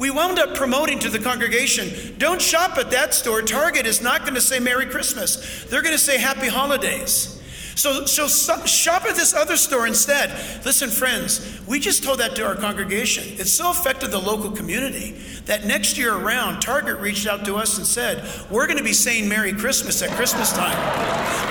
we 0.00 0.10
wound 0.10 0.38
up 0.38 0.54
promoting 0.54 0.98
to 0.98 1.10
the 1.10 1.18
congregation 1.18 2.16
don't 2.16 2.40
shop 2.40 2.78
at 2.78 2.90
that 2.90 3.12
store. 3.12 3.42
Target 3.42 3.86
is 3.86 4.00
not 4.00 4.22
going 4.22 4.34
to 4.34 4.40
say 4.40 4.58
Merry 4.58 4.86
Christmas, 4.86 5.66
they're 5.66 5.82
going 5.82 5.94
to 5.94 6.02
say 6.02 6.18
Happy 6.18 6.48
Holidays. 6.48 7.36
So, 7.76 8.04
so 8.04 8.26
shop 8.66 9.04
at 9.04 9.14
this 9.14 9.32
other 9.32 9.56
store 9.56 9.86
instead. 9.86 10.30
Listen, 10.66 10.90
friends, 10.90 11.60
we 11.66 11.78
just 11.78 12.02
told 12.02 12.18
that 12.18 12.34
to 12.36 12.46
our 12.46 12.54
congregation. 12.54 13.24
It 13.38 13.46
so 13.46 13.70
affected 13.70 14.10
the 14.10 14.18
local 14.18 14.50
community 14.50 15.12
that 15.46 15.64
next 15.64 15.96
year 15.96 16.14
around, 16.14 16.60
Target 16.60 16.98
reached 16.98 17.26
out 17.26 17.44
to 17.44 17.56
us 17.56 17.78
and 17.78 17.86
said, 17.86 18.28
We're 18.50 18.66
going 18.66 18.78
to 18.78 18.84
be 18.84 18.92
saying 18.92 19.28
Merry 19.28 19.52
Christmas 19.52 20.02
at 20.02 20.10
Christmas 20.10 20.52
time. 20.52 20.76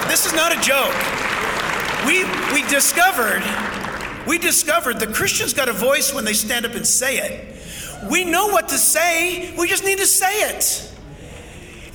This 0.08 0.26
is 0.26 0.34
not 0.34 0.52
a 0.52 0.62
joke. 0.62 0.94
we, 2.06 2.26
we 2.54 2.68
discovered, 2.70 3.44
we 4.28 4.38
discovered 4.38 5.00
the 5.00 5.08
Christians 5.08 5.54
got 5.54 5.70
a 5.70 5.74
voice 5.74 6.14
when 6.14 6.26
they 6.26 6.34
stand 6.34 6.66
up 6.66 6.74
and 6.74 6.86
say 6.86 7.18
it. 7.18 7.49
We 8.08 8.24
know 8.26 8.48
what 8.48 8.70
to 8.70 8.78
say, 8.78 9.54
we 9.58 9.68
just 9.68 9.84
need 9.84 9.98
to 9.98 10.06
say 10.06 10.50
it. 10.50 10.86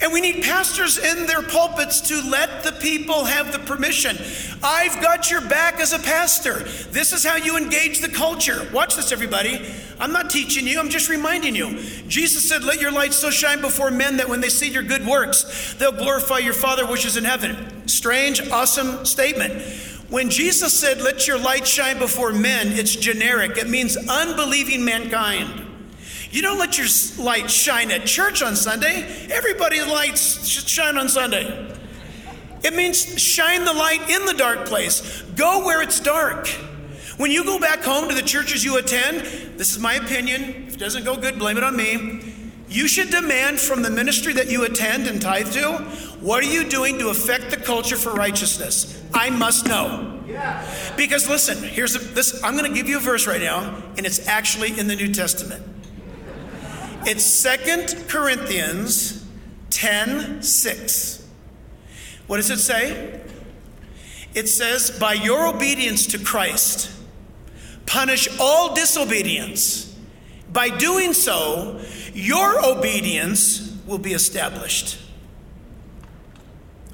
And 0.02 0.12
we 0.12 0.20
need 0.20 0.42
pastors 0.42 0.98
in 0.98 1.26
their 1.26 1.42
pulpits 1.42 2.00
to 2.02 2.20
let 2.28 2.62
the 2.62 2.72
people 2.72 3.24
have 3.24 3.52
the 3.52 3.58
permission. 3.60 4.18
I've 4.62 5.00
got 5.00 5.30
your 5.30 5.40
back 5.40 5.80
as 5.80 5.92
a 5.92 5.98
pastor. 5.98 6.58
This 6.90 7.12
is 7.12 7.24
how 7.24 7.36
you 7.36 7.56
engage 7.56 8.00
the 8.00 8.08
culture. 8.08 8.68
Watch 8.72 8.96
this, 8.96 9.12
everybody. 9.12 9.64
I'm 9.98 10.12
not 10.12 10.30
teaching 10.30 10.66
you, 10.66 10.78
I'm 10.78 10.90
just 10.90 11.08
reminding 11.08 11.54
you. 11.54 11.80
Jesus 12.08 12.46
said, 12.46 12.64
Let 12.64 12.80
your 12.80 12.90
light 12.90 13.14
so 13.14 13.30
shine 13.30 13.60
before 13.60 13.90
men 13.90 14.16
that 14.16 14.28
when 14.28 14.40
they 14.40 14.48
see 14.48 14.68
your 14.68 14.82
good 14.82 15.06
works, 15.06 15.74
they'll 15.74 15.92
glorify 15.92 16.38
your 16.38 16.54
Father 16.54 16.86
which 16.86 17.06
is 17.06 17.16
in 17.16 17.24
heaven. 17.24 17.88
Strange, 17.88 18.46
awesome 18.50 19.06
statement. 19.06 19.62
When 20.10 20.28
Jesus 20.28 20.78
said, 20.78 21.00
Let 21.00 21.26
your 21.26 21.38
light 21.38 21.66
shine 21.66 21.98
before 21.98 22.32
men, 22.32 22.68
it's 22.72 22.96
generic. 22.96 23.56
It 23.56 23.70
means 23.70 23.96
unbelieving 23.96 24.84
mankind. 24.84 25.63
You 26.34 26.42
don't 26.42 26.58
let 26.58 26.76
your 26.76 26.88
light 27.24 27.48
shine 27.48 27.92
at 27.92 28.06
church 28.06 28.42
on 28.42 28.56
Sunday. 28.56 29.28
Everybody's 29.30 29.86
lights 29.86 30.44
should 30.44 30.68
shine 30.68 30.98
on 30.98 31.08
Sunday. 31.08 31.72
It 32.64 32.74
means 32.74 33.22
shine 33.22 33.64
the 33.64 33.72
light 33.72 34.10
in 34.10 34.26
the 34.26 34.34
dark 34.34 34.66
place. 34.66 35.22
Go 35.36 35.64
where 35.64 35.80
it's 35.80 36.00
dark. 36.00 36.48
When 37.18 37.30
you 37.30 37.44
go 37.44 37.60
back 37.60 37.84
home 37.84 38.08
to 38.08 38.16
the 38.16 38.22
churches 38.22 38.64
you 38.64 38.78
attend, 38.78 39.20
this 39.56 39.70
is 39.70 39.78
my 39.78 39.94
opinion. 39.94 40.66
If 40.66 40.74
it 40.74 40.80
doesn't 40.80 41.04
go 41.04 41.16
good, 41.16 41.38
blame 41.38 41.56
it 41.56 41.62
on 41.62 41.76
me. 41.76 42.34
You 42.68 42.88
should 42.88 43.10
demand 43.10 43.60
from 43.60 43.82
the 43.82 43.90
ministry 43.90 44.32
that 44.32 44.50
you 44.50 44.64
attend 44.64 45.06
and 45.06 45.22
tithe 45.22 45.52
to, 45.52 45.74
what 46.18 46.42
are 46.42 46.52
you 46.52 46.68
doing 46.68 46.98
to 46.98 47.10
affect 47.10 47.52
the 47.52 47.58
culture 47.58 47.96
for 47.96 48.12
righteousness? 48.12 49.00
I 49.14 49.30
must 49.30 49.68
know. 49.68 50.20
Because 50.96 51.28
listen, 51.28 51.62
here's 51.62 51.94
a, 51.94 52.00
this. 52.00 52.42
I'm 52.42 52.56
going 52.56 52.68
to 52.68 52.76
give 52.76 52.88
you 52.88 52.96
a 52.96 53.00
verse 53.00 53.28
right 53.28 53.40
now, 53.40 53.80
and 53.96 54.04
it's 54.04 54.26
actually 54.26 54.76
in 54.76 54.88
the 54.88 54.96
New 54.96 55.14
Testament. 55.14 55.62
It's 57.06 57.22
Second 57.22 58.08
Corinthians 58.08 59.26
10 59.68 60.42
6. 60.42 61.28
What 62.26 62.38
does 62.38 62.48
it 62.48 62.60
say? 62.60 63.20
It 64.34 64.48
says, 64.48 64.90
By 64.90 65.12
your 65.12 65.46
obedience 65.46 66.06
to 66.08 66.18
Christ, 66.18 66.90
punish 67.84 68.26
all 68.40 68.74
disobedience. 68.74 69.94
By 70.50 70.70
doing 70.70 71.12
so, 71.12 71.82
your 72.14 72.64
obedience 72.64 73.76
will 73.86 73.98
be 73.98 74.14
established. 74.14 74.98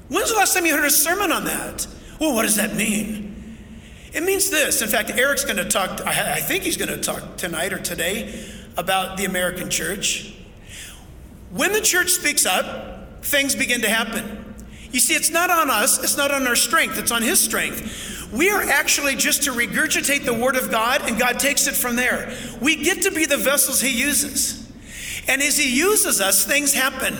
When's 0.09 0.29
the 0.29 0.35
last 0.35 0.53
time 0.53 0.65
you 0.65 0.75
heard 0.75 0.83
a 0.83 0.89
sermon 0.89 1.31
on 1.31 1.45
that? 1.45 1.87
Well, 2.19 2.35
what 2.35 2.41
does 2.41 2.57
that 2.57 2.75
mean? 2.75 3.57
It 4.11 4.23
means 4.23 4.49
this. 4.49 4.81
In 4.81 4.89
fact, 4.89 5.09
Eric's 5.11 5.45
going 5.45 5.55
to 5.55 5.69
talk, 5.69 6.01
I 6.05 6.41
think 6.41 6.65
he's 6.65 6.75
going 6.75 6.89
to 6.89 6.97
talk 6.97 7.37
tonight 7.37 7.71
or 7.71 7.79
today 7.79 8.57
about 8.77 9.17
the 9.17 9.25
American 9.25 9.69
church. 9.69 10.33
When 11.51 11.73
the 11.73 11.81
church 11.81 12.09
speaks 12.11 12.45
up, 12.45 13.23
things 13.23 13.55
begin 13.55 13.81
to 13.81 13.89
happen. 13.89 14.55
You 14.91 14.99
see, 14.99 15.13
it's 15.13 15.29
not 15.29 15.49
on 15.49 15.69
us, 15.69 16.03
it's 16.03 16.17
not 16.17 16.31
on 16.31 16.47
our 16.47 16.55
strength, 16.55 16.97
it's 16.97 17.11
on 17.11 17.21
His 17.21 17.39
strength. 17.39 18.29
We 18.33 18.49
are 18.49 18.61
actually 18.61 19.15
just 19.15 19.43
to 19.43 19.51
regurgitate 19.51 20.25
the 20.25 20.33
Word 20.33 20.55
of 20.55 20.71
God, 20.71 21.01
and 21.07 21.19
God 21.19 21.39
takes 21.39 21.67
it 21.67 21.75
from 21.75 21.95
there. 21.95 22.35
We 22.61 22.77
get 22.77 23.01
to 23.03 23.11
be 23.11 23.25
the 23.25 23.37
vessels 23.37 23.81
He 23.81 23.89
uses. 23.89 24.69
And 25.27 25.41
as 25.41 25.57
He 25.57 25.77
uses 25.77 26.21
us, 26.21 26.45
things 26.45 26.73
happen. 26.73 27.15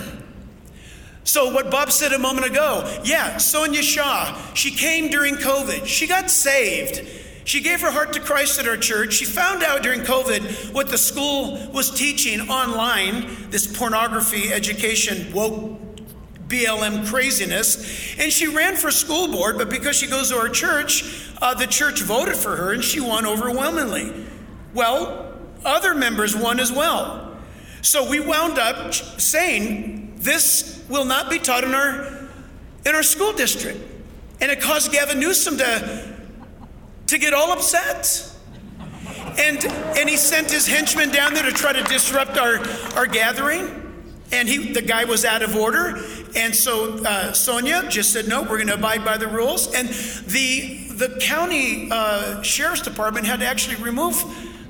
So, 1.24 1.52
what 1.52 1.70
Bob 1.70 1.92
said 1.92 2.12
a 2.12 2.18
moment 2.18 2.46
ago, 2.46 3.00
yeah, 3.04 3.36
Sonja 3.36 3.82
Shaw, 3.82 4.36
she 4.54 4.70
came 4.70 5.08
during 5.08 5.36
COVID. 5.36 5.86
She 5.86 6.06
got 6.06 6.30
saved. 6.30 7.08
She 7.44 7.60
gave 7.60 7.80
her 7.80 7.90
heart 7.90 8.12
to 8.12 8.20
Christ 8.20 8.58
at 8.60 8.68
our 8.68 8.76
church. 8.76 9.14
She 9.14 9.24
found 9.24 9.62
out 9.62 9.82
during 9.82 10.00
COVID 10.00 10.72
what 10.72 10.88
the 10.88 10.98
school 10.98 11.68
was 11.72 11.90
teaching 11.90 12.40
online 12.48 13.50
this 13.50 13.66
pornography 13.66 14.52
education, 14.52 15.32
woke 15.32 15.78
BLM 16.46 17.06
craziness. 17.06 18.16
And 18.18 18.32
she 18.32 18.46
ran 18.46 18.76
for 18.76 18.90
school 18.90 19.28
board, 19.28 19.58
but 19.58 19.70
because 19.70 19.96
she 19.96 20.06
goes 20.06 20.30
to 20.30 20.36
our 20.36 20.48
church, 20.48 21.30
uh, 21.40 21.54
the 21.54 21.66
church 21.66 22.02
voted 22.02 22.36
for 22.36 22.54
her 22.54 22.72
and 22.72 22.84
she 22.84 23.00
won 23.00 23.26
overwhelmingly. 23.26 24.12
Well, 24.74 25.34
other 25.64 25.94
members 25.94 26.36
won 26.36 26.60
as 26.60 26.70
well. 26.70 27.36
So 27.80 28.08
we 28.08 28.20
wound 28.20 28.58
up 28.58 28.94
saying 28.94 30.14
this 30.16 30.84
will 30.88 31.04
not 31.04 31.30
be 31.30 31.38
taught 31.38 31.64
in 31.64 31.74
our 31.74 32.28
in 32.84 32.94
our 32.94 33.02
school 33.02 33.32
district. 33.32 33.80
And 34.40 34.50
it 34.50 34.60
caused 34.60 34.92
Gavin 34.92 35.20
Newsom 35.20 35.56
to 35.58 36.11
to 37.12 37.18
get 37.18 37.34
all 37.34 37.52
upset. 37.52 38.28
And, 39.38 39.64
and 39.64 40.08
he 40.08 40.16
sent 40.16 40.50
his 40.50 40.66
henchmen 40.66 41.10
down 41.10 41.34
there 41.34 41.44
to 41.44 41.52
try 41.52 41.72
to 41.72 41.82
disrupt 41.84 42.38
our, 42.38 42.58
our 42.96 43.06
gathering. 43.06 43.78
And 44.32 44.48
he, 44.48 44.72
the 44.72 44.80
guy 44.80 45.04
was 45.04 45.26
out 45.26 45.42
of 45.42 45.54
order. 45.54 46.02
And 46.34 46.54
so 46.54 46.94
uh, 47.04 47.32
Sonja 47.32 47.88
just 47.90 48.14
said, 48.14 48.28
no, 48.28 48.40
we're 48.40 48.56
going 48.56 48.68
to 48.68 48.74
abide 48.74 49.04
by 49.04 49.18
the 49.18 49.28
rules. 49.28 49.72
And 49.74 49.88
the, 49.88 50.88
the 50.88 51.18
county 51.20 51.88
uh, 51.90 52.40
sheriff's 52.40 52.80
department 52.80 53.26
had 53.26 53.40
to 53.40 53.46
actually 53.46 53.76
remove 53.76 54.16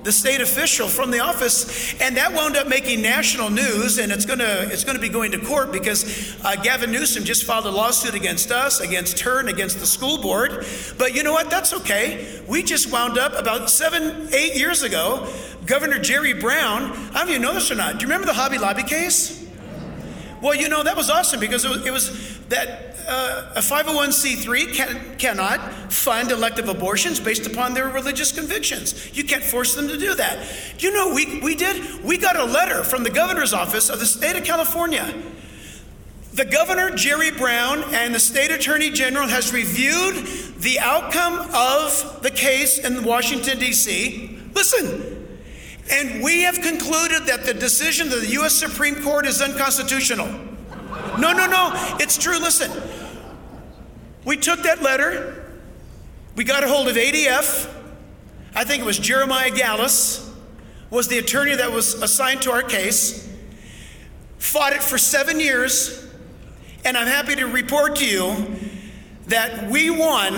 the 0.03 0.13
state 0.13 0.41
official 0.41 0.89
from 0.89 1.11
the 1.11 1.21
office, 1.21 1.95
and 2.01 2.17
that 2.17 2.33
wound 2.33 2.57
up 2.57 2.69
making 2.69 3.03
national 3.03 3.51
news. 3.51 3.99
And 3.99 4.11
it's 4.11 4.25
gonna 4.25 4.69
it's 4.71 4.85
gonna 4.85 4.99
be 4.99 5.09
going 5.09 5.33
to 5.33 5.39
court 5.39 5.73
because 5.73 6.37
uh, 6.45 6.57
Gavin 6.57 6.91
Newsom 6.91 7.25
just 7.25 7.45
filed 7.45 7.67
a 7.67 7.71
lawsuit 7.71 8.15
against 8.15 8.51
us, 8.51 8.81
against 8.81 9.21
her, 9.21 9.41
and 9.41 9.49
against 9.49 9.79
the 9.79 9.87
school 9.87 10.19
board. 10.19 10.67
But 10.99 11.15
you 11.15 11.23
know 11.23 11.33
what? 11.33 11.51
That's 11.51 11.73
okay. 11.75 12.43
We 12.49 12.63
just 12.63 12.91
wound 12.93 13.19
up 13.19 13.39
about 13.39 13.71
seven, 13.71 14.29
eight 14.35 14.57
years 14.57 14.83
ago. 14.83 15.33
Governor 15.67 15.99
Jerry 15.99 16.33
Brown. 16.33 16.93
I 17.15 17.25
don't 17.25 17.31
you 17.31 17.39
know 17.39 17.55
this 17.55 17.71
or 17.71 17.77
not. 17.77 17.95
Do 17.95 18.01
you 18.01 18.07
remember 18.07 18.27
the 18.27 18.35
Hobby 18.35 18.59
Lobby 18.59 18.83
case? 18.83 19.43
Well, 20.43 20.57
you 20.57 20.69
know, 20.69 20.83
that 20.83 20.97
was 20.97 21.09
awesome 21.09 21.39
because 21.39 21.65
it 21.65 21.71
was, 21.71 21.87
it 21.87 21.93
was 21.93 22.39
that 22.49 22.92
uh, 23.13 23.53
a 23.57 23.61
501c3 23.61 24.73
can, 24.73 25.17
cannot 25.19 25.93
fund 25.93 26.31
elective 26.31 26.71
abortions 26.71 27.21
based 27.21 27.47
upon 27.47 27.75
their 27.75 27.89
religious 27.89 28.33
convictions. 28.33 29.15
You 29.15 29.25
can't 29.25 29.45
force 29.45 29.75
them 29.75 29.87
to 29.89 29.99
do 29.99 30.15
that. 30.15 30.47
You 30.79 30.93
know 30.93 31.15
we, 31.15 31.41
we 31.41 31.55
did? 31.55 32.03
We 32.03 32.17
got 32.17 32.37
a 32.37 32.45
letter 32.45 32.83
from 32.83 33.03
the 33.05 33.11
governor's 33.11 33.53
office 33.53 33.91
of 33.91 34.01
the 34.01 34.07
state 34.07 34.37
of 34.37 34.45
California. 34.45 35.15
The 36.33 36.47
governor, 36.47 36.91
Jerry 36.91 37.31
Brown, 37.31 37.85
and 37.93 38.15
the 38.15 38.21
state 38.21 38.51
attorney 38.51 38.89
general 38.89 39.29
has 39.29 39.53
reviewed 39.53 40.27
the 40.61 40.79
outcome 40.81 41.51
of 41.53 42.21
the 42.23 42.31
case 42.31 42.79
in 42.79 43.05
Washington, 43.05 43.59
D.C. 43.59 44.39
Listen, 44.55 45.29
and 45.91 46.25
we 46.25 46.43
have 46.43 46.63
concluded 46.63 47.27
that 47.27 47.45
the 47.45 47.53
decision 47.53 48.07
of 48.07 48.23
the 48.23 48.29
U.S. 48.29 48.55
Supreme 48.55 49.03
Court 49.03 49.27
is 49.27 49.43
unconstitutional. 49.43 50.29
No, 51.19 51.33
no, 51.33 51.47
no. 51.47 51.73
It's 52.01 52.17
true. 52.17 52.39
Listen. 52.39 52.71
We 54.25 54.37
took 54.37 54.63
that 54.63 54.83
letter. 54.83 55.45
We 56.37 56.45
got 56.45 56.65
a 56.65 56.69
hold 56.69 56.89
of 56.89 56.97
ADF. 56.97 57.69
I 58.55 58.65
think 58.65 58.83
it 58.83 58.87
was 58.87 58.99
Jeremiah 58.99 59.51
Galus 59.51 60.31
was 60.91 61.09
the 61.09 61.19
attorney 61.19 61.55
that 61.55 61.73
was 61.73 61.95
assigned 61.95 62.43
to 62.43 62.53
our 62.53 62.63
case. 62.63 63.29
Fought 64.39 64.75
it 64.75 64.83
for 64.83 64.99
seven 64.99 65.41
years. 65.41 66.07
And 66.85 66.97
I'm 66.97 67.07
happy 67.07 67.35
to 67.37 67.47
report 67.47 67.97
to 67.97 68.07
you 68.07 68.57
that 69.29 69.71
we 69.71 69.89
won 69.89 70.35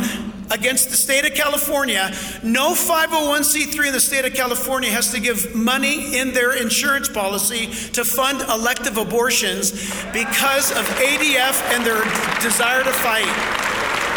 against 0.50 0.90
the 0.90 0.96
state 0.96 1.24
of 1.24 1.34
California. 1.34 2.12
No 2.42 2.74
501c3 2.74 3.86
in 3.86 3.92
the 3.92 4.00
state 4.00 4.24
of 4.24 4.34
California 4.34 4.90
has 4.90 5.10
to 5.12 5.20
give 5.20 5.54
money 5.54 6.16
in 6.16 6.32
their 6.32 6.52
insurance 6.52 7.08
policy 7.08 7.66
to 7.92 8.04
fund 8.04 8.42
elective 8.42 8.98
abortions 8.98 9.72
because 10.12 10.70
of 10.70 10.84
ADF 11.00 11.74
and 11.74 11.84
their 11.84 12.04
desire 12.40 12.84
to 12.84 12.92
fight, 12.92 13.24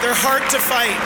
their 0.02 0.14
heart 0.14 0.44
to 0.52 0.60
fight. 0.60 0.98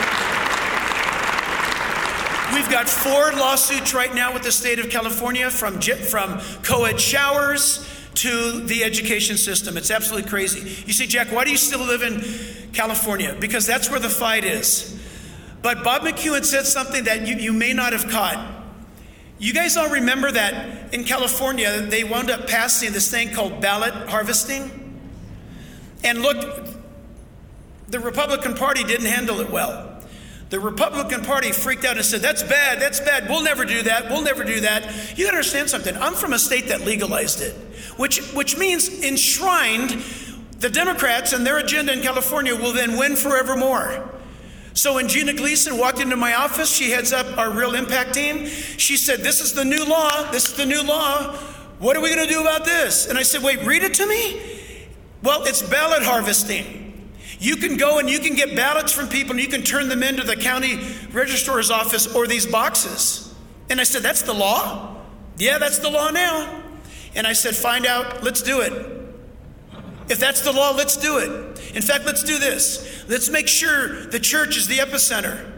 We've 2.54 2.70
got 2.70 2.88
four 2.88 3.32
lawsuits 3.32 3.94
right 3.94 4.14
now 4.14 4.34
with 4.34 4.42
the 4.42 4.52
state 4.52 4.78
of 4.78 4.90
California 4.90 5.50
from, 5.50 5.80
from 5.80 6.40
co 6.62 6.84
ed 6.84 7.00
showers 7.00 7.88
to 8.16 8.60
the 8.60 8.84
education 8.84 9.38
system. 9.38 9.76
It's 9.78 9.90
absolutely 9.90 10.28
crazy. 10.28 10.84
You 10.86 10.92
see, 10.92 11.06
Jack, 11.06 11.32
why 11.32 11.44
do 11.44 11.50
you 11.50 11.56
still 11.56 11.80
live 11.80 12.02
in 12.02 12.22
California? 12.74 13.34
Because 13.40 13.66
that's 13.66 13.90
where 13.90 14.00
the 14.00 14.10
fight 14.10 14.44
is. 14.44 15.00
But 15.62 15.82
Bob 15.82 16.02
McEwen 16.02 16.44
said 16.44 16.66
something 16.66 17.04
that 17.04 17.26
you, 17.26 17.36
you 17.36 17.52
may 17.52 17.72
not 17.72 17.92
have 17.92 18.10
caught. 18.10 18.64
You 19.38 19.54
guys 19.54 19.76
all 19.76 19.88
remember 19.88 20.30
that 20.30 20.92
in 20.92 21.04
California, 21.04 21.80
they 21.80 22.04
wound 22.04 22.30
up 22.30 22.46
passing 22.46 22.92
this 22.92 23.10
thing 23.10 23.32
called 23.32 23.60
ballot 23.60 23.94
harvesting? 24.08 24.70
And 26.04 26.20
look, 26.20 26.68
the 27.92 28.00
Republican 28.00 28.54
Party 28.54 28.82
didn't 28.82 29.06
handle 29.06 29.40
it 29.40 29.50
well. 29.50 29.88
The 30.48 30.58
Republican 30.58 31.22
Party 31.22 31.52
freaked 31.52 31.84
out 31.84 31.96
and 31.96 32.04
said, 32.04 32.22
That's 32.22 32.42
bad, 32.42 32.80
that's 32.80 33.00
bad, 33.00 33.28
we'll 33.28 33.42
never 33.42 33.64
do 33.64 33.82
that, 33.82 34.10
we'll 34.10 34.22
never 34.22 34.44
do 34.44 34.60
that. 34.60 35.18
You 35.18 35.28
understand 35.28 35.70
something. 35.70 35.94
I'm 35.96 36.14
from 36.14 36.32
a 36.32 36.38
state 36.38 36.68
that 36.68 36.80
legalized 36.80 37.42
it, 37.42 37.54
which, 37.96 38.20
which 38.32 38.56
means 38.56 39.02
enshrined 39.02 40.02
the 40.58 40.70
Democrats 40.70 41.34
and 41.34 41.46
their 41.46 41.58
agenda 41.58 41.92
in 41.92 42.00
California 42.00 42.54
will 42.56 42.72
then 42.72 42.96
win 42.96 43.14
forevermore. 43.14 44.10
So 44.74 44.94
when 44.94 45.06
Gina 45.06 45.34
Gleason 45.34 45.76
walked 45.76 46.00
into 46.00 46.16
my 46.16 46.34
office, 46.34 46.74
she 46.74 46.90
heads 46.90 47.12
up 47.12 47.36
our 47.36 47.50
Real 47.50 47.74
Impact 47.74 48.14
team. 48.14 48.46
She 48.46 48.96
said, 48.96 49.20
This 49.20 49.42
is 49.42 49.52
the 49.52 49.66
new 49.66 49.84
law. 49.84 50.30
This 50.30 50.48
is 50.48 50.54
the 50.54 50.66
new 50.66 50.82
law. 50.82 51.36
What 51.78 51.96
are 51.96 52.00
we 52.00 52.14
going 52.14 52.26
to 52.26 52.32
do 52.32 52.40
about 52.40 52.64
this? 52.64 53.06
And 53.06 53.18
I 53.18 53.22
said, 53.22 53.42
Wait, 53.42 53.66
read 53.66 53.82
it 53.82 53.92
to 53.94 54.06
me? 54.06 54.40
Well, 55.22 55.44
it's 55.44 55.60
ballot 55.60 56.02
harvesting. 56.02 56.81
You 57.42 57.56
can 57.56 57.76
go 57.76 57.98
and 57.98 58.08
you 58.08 58.20
can 58.20 58.36
get 58.36 58.54
ballots 58.54 58.92
from 58.92 59.08
people 59.08 59.32
and 59.32 59.40
you 59.40 59.48
can 59.48 59.62
turn 59.62 59.88
them 59.88 60.04
into 60.04 60.22
the 60.22 60.36
county 60.36 60.78
registrar's 61.10 61.72
office 61.72 62.14
or 62.14 62.28
these 62.28 62.46
boxes. 62.46 63.34
And 63.68 63.80
I 63.80 63.84
said, 63.84 64.02
That's 64.02 64.22
the 64.22 64.32
law? 64.32 64.96
Yeah, 65.38 65.58
that's 65.58 65.80
the 65.80 65.90
law 65.90 66.10
now. 66.10 66.62
And 67.16 67.26
I 67.26 67.32
said, 67.32 67.56
Find 67.56 67.84
out, 67.84 68.22
let's 68.22 68.42
do 68.42 68.60
it. 68.60 68.72
If 70.08 70.20
that's 70.20 70.42
the 70.42 70.52
law, 70.52 70.70
let's 70.70 70.96
do 70.96 71.18
it. 71.18 71.74
In 71.74 71.82
fact, 71.82 72.04
let's 72.04 72.22
do 72.22 72.38
this. 72.38 73.04
Let's 73.08 73.28
make 73.28 73.48
sure 73.48 74.06
the 74.06 74.20
church 74.20 74.56
is 74.56 74.68
the 74.68 74.78
epicenter. 74.78 75.50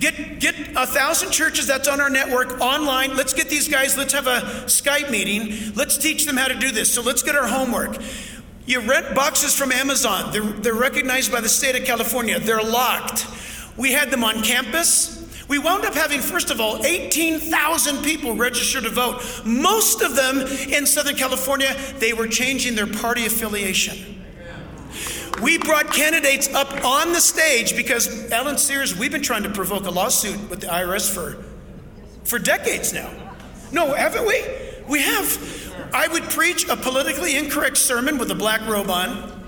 Get, 0.00 0.40
get 0.40 0.56
a 0.76 0.86
thousand 0.86 1.30
churches 1.30 1.68
that's 1.68 1.86
on 1.86 2.00
our 2.00 2.10
network 2.10 2.60
online. 2.60 3.16
Let's 3.16 3.32
get 3.32 3.48
these 3.48 3.68
guys, 3.68 3.96
let's 3.96 4.12
have 4.14 4.26
a 4.26 4.40
Skype 4.66 5.10
meeting. 5.10 5.74
Let's 5.76 5.96
teach 5.96 6.26
them 6.26 6.36
how 6.36 6.48
to 6.48 6.54
do 6.54 6.72
this. 6.72 6.92
So 6.92 7.02
let's 7.02 7.22
get 7.22 7.36
our 7.36 7.46
homework. 7.46 7.98
You 8.68 8.80
rent 8.80 9.14
boxes 9.14 9.56
from 9.56 9.72
Amazon, 9.72 10.30
they're, 10.30 10.42
they're 10.42 10.74
recognized 10.74 11.32
by 11.32 11.40
the 11.40 11.48
state 11.48 11.74
of 11.74 11.86
California, 11.86 12.38
they're 12.38 12.62
locked. 12.62 13.26
We 13.78 13.92
had 13.92 14.10
them 14.10 14.22
on 14.22 14.42
campus. 14.42 15.14
We 15.48 15.58
wound 15.58 15.86
up 15.86 15.94
having, 15.94 16.20
first 16.20 16.50
of 16.50 16.60
all, 16.60 16.84
18,000 16.84 18.04
people 18.04 18.34
register 18.34 18.82
to 18.82 18.90
vote. 18.90 19.22
Most 19.46 20.02
of 20.02 20.14
them 20.14 20.40
in 20.70 20.84
Southern 20.84 21.16
California, 21.16 21.74
they 21.98 22.12
were 22.12 22.26
changing 22.26 22.74
their 22.74 22.86
party 22.86 23.24
affiliation. 23.24 24.22
We 25.40 25.56
brought 25.56 25.90
candidates 25.90 26.52
up 26.52 26.84
on 26.84 27.14
the 27.14 27.22
stage 27.22 27.74
because 27.74 28.30
Alan 28.30 28.58
Sears, 28.58 28.94
we've 28.94 29.10
been 29.10 29.22
trying 29.22 29.44
to 29.44 29.50
provoke 29.50 29.86
a 29.86 29.90
lawsuit 29.90 30.50
with 30.50 30.60
the 30.60 30.66
IRS 30.66 31.10
for, 31.10 31.42
for 32.24 32.38
decades 32.38 32.92
now. 32.92 33.10
No, 33.72 33.94
haven't 33.94 34.26
we? 34.26 34.67
We 34.88 35.02
have. 35.02 35.90
I 35.92 36.08
would 36.08 36.24
preach 36.24 36.68
a 36.68 36.76
politically 36.76 37.36
incorrect 37.36 37.76
sermon 37.76 38.18
with 38.18 38.30
a 38.30 38.34
black 38.34 38.66
robe 38.68 38.90
on. 38.90 39.46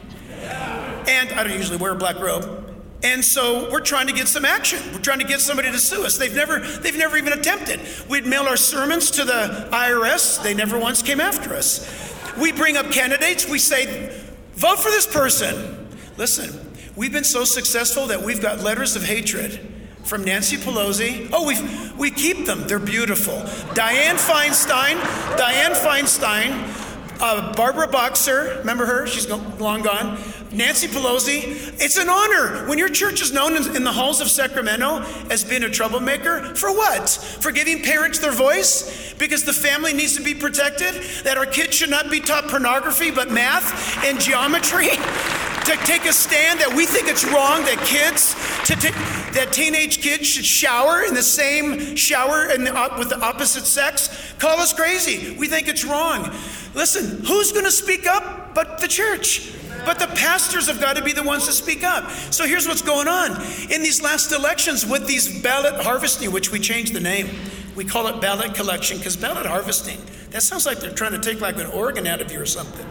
And 1.09 1.31
I 1.31 1.45
don't 1.45 1.57
usually 1.57 1.79
wear 1.79 1.93
a 1.93 1.97
black 1.97 2.19
robe. 2.19 2.67
And 3.03 3.25
so 3.25 3.71
we're 3.71 3.81
trying 3.81 4.07
to 4.09 4.13
get 4.13 4.29
some 4.29 4.45
action. 4.45 4.79
We're 4.93 5.01
trying 5.01 5.21
to 5.21 5.25
get 5.25 5.41
somebody 5.41 5.73
to 5.73 5.79
sue 5.79 6.05
us. 6.05 6.19
They've 6.19 6.35
never, 6.35 6.59
they've 6.59 6.97
never 6.97 7.17
even 7.17 7.33
attempted. 7.33 7.81
We'd 8.09 8.27
mail 8.27 8.43
our 8.43 8.59
sermons 8.59 9.11
to 9.13 9.25
the 9.25 9.69
IRS. 9.73 10.43
They 10.43 10.53
never 10.53 10.79
once 10.79 11.03
came 11.03 11.21
after 11.21 11.55
us. 11.55 11.89
We 12.39 12.53
bring 12.53 12.77
up 12.77 12.91
candidates. 12.91 13.49
We 13.49 13.59
say, 13.59 14.15
vote 14.53 14.79
for 14.79 14.91
this 14.91 15.07
person. 15.07 15.89
Listen, 16.19 16.75
we've 16.95 17.13
been 17.13 17.25
so 17.25 17.45
successful 17.45 18.07
that 18.09 18.23
we've 18.23 18.43
got 18.43 18.61
letters 18.61 18.97
of 18.97 19.05
hatred 19.05 19.80
from 20.05 20.25
Nancy 20.25 20.57
Pelosi. 20.57 21.29
Oh, 21.33 21.47
we 21.47 21.57
we 21.97 22.11
keep 22.11 22.47
them. 22.47 22.67
They're 22.67 22.79
beautiful. 22.79 23.35
Dianne 23.75 24.19
Feinstein, 24.19 24.99
Dianne 25.37 25.75
Feinstein, 25.75 27.21
uh, 27.21 27.53
Barbara 27.53 27.87
Boxer, 27.87 28.57
remember 28.61 28.87
her? 28.87 29.07
She's 29.07 29.29
long 29.29 29.83
gone. 29.83 30.19
Nancy 30.53 30.89
Pelosi. 30.89 31.45
It's 31.81 31.97
an 31.97 32.09
honor 32.09 32.67
when 32.67 32.79
your 32.79 32.89
church 32.89 33.21
is 33.21 33.33
known 33.33 33.57
in, 33.57 33.77
in 33.77 33.85
the 33.85 33.93
halls 33.93 34.21
of 34.21 34.29
Sacramento 34.29 35.05
as 35.31 35.45
being 35.45 35.63
a 35.63 35.69
troublemaker. 35.69 36.55
For 36.57 36.73
what? 36.73 37.09
For 37.09 37.53
giving 37.53 37.83
parents 37.83 38.19
their 38.19 38.33
voice? 38.33 39.15
Because 39.15 39.45
the 39.45 39.53
family 39.53 39.93
needs 39.93 40.17
to 40.17 40.23
be 40.23 40.35
protected? 40.35 40.95
That 41.25 41.37
our 41.37 41.47
kids 41.47 41.77
should 41.77 41.91
not 41.91 42.11
be 42.11 42.21
taught 42.21 42.49
pornography 42.49 43.11
but 43.11 43.31
math 43.31 44.05
and 44.05 44.19
geometry? 44.19 44.89
to 45.71 45.77
take 45.85 46.05
a 46.07 46.13
stand 46.13 46.59
that 46.59 46.73
we 46.75 46.85
think 46.85 47.07
it's 47.07 47.25
wrong 47.25 47.63
that 47.63 47.79
kids, 47.87 48.35
to 48.67 48.75
t- 48.75 48.91
that 49.35 49.53
teenage 49.53 50.03
kids 50.03 50.27
should 50.27 50.45
shower 50.45 51.03
in 51.03 51.15
the 51.15 51.23
same 51.23 51.97
shower 51.97 52.49
the, 52.49 52.95
with 52.99 53.09
the 53.09 53.21
opposite 53.21 53.65
sex? 53.65 54.35
Call 54.39 54.59
us 54.59 54.73
crazy. 54.73 55.37
We 55.37 55.47
think 55.47 55.69
it's 55.69 55.85
wrong. 55.85 56.33
Listen, 56.75 57.25
who's 57.25 57.53
going 57.53 57.65
to 57.65 57.71
speak 57.71 58.07
up 58.07 58.55
but 58.55 58.81
the 58.81 58.89
church? 58.89 59.55
But 59.85 59.99
the 59.99 60.09
pastors 60.09 60.67
have 60.67 60.81
got 60.81 60.97
to 60.97 61.03
be 61.03 61.13
the 61.13 61.23
ones 61.23 61.47
to 61.47 61.53
speak 61.53 61.85
up. 61.85 62.11
So 62.31 62.47
here's 62.47 62.69
what's 62.69 62.83
going 62.83 63.09
on. 63.09 63.33
In 63.71 63.83
these 63.83 64.03
last 64.03 64.33
elections, 64.33 64.87
with 64.87 65.07
these 65.07 65.43
ballot 65.43 65.83
harvesting, 65.83 66.33
which 66.33 66.53
we 66.53 66.59
changed 66.59 66.93
the 66.93 67.01
name, 67.01 67.29
we 67.77 67.85
call 67.85 68.07
it 68.09 68.21
ballot 68.21 68.55
collection 68.55 68.99
because 68.99 69.17
ballot 69.17 69.47
harvesting, 69.47 69.99
that 70.31 70.43
sounds 70.43 70.67
like 70.67 70.81
they're 70.81 70.93
trying 70.93 71.13
to 71.13 71.19
take 71.19 71.41
like 71.41 71.57
an 71.57 71.67
organ 71.67 72.07
out 72.07 72.21
of 72.21 72.31
you 72.31 72.41
or 72.41 72.47
something. 72.47 72.87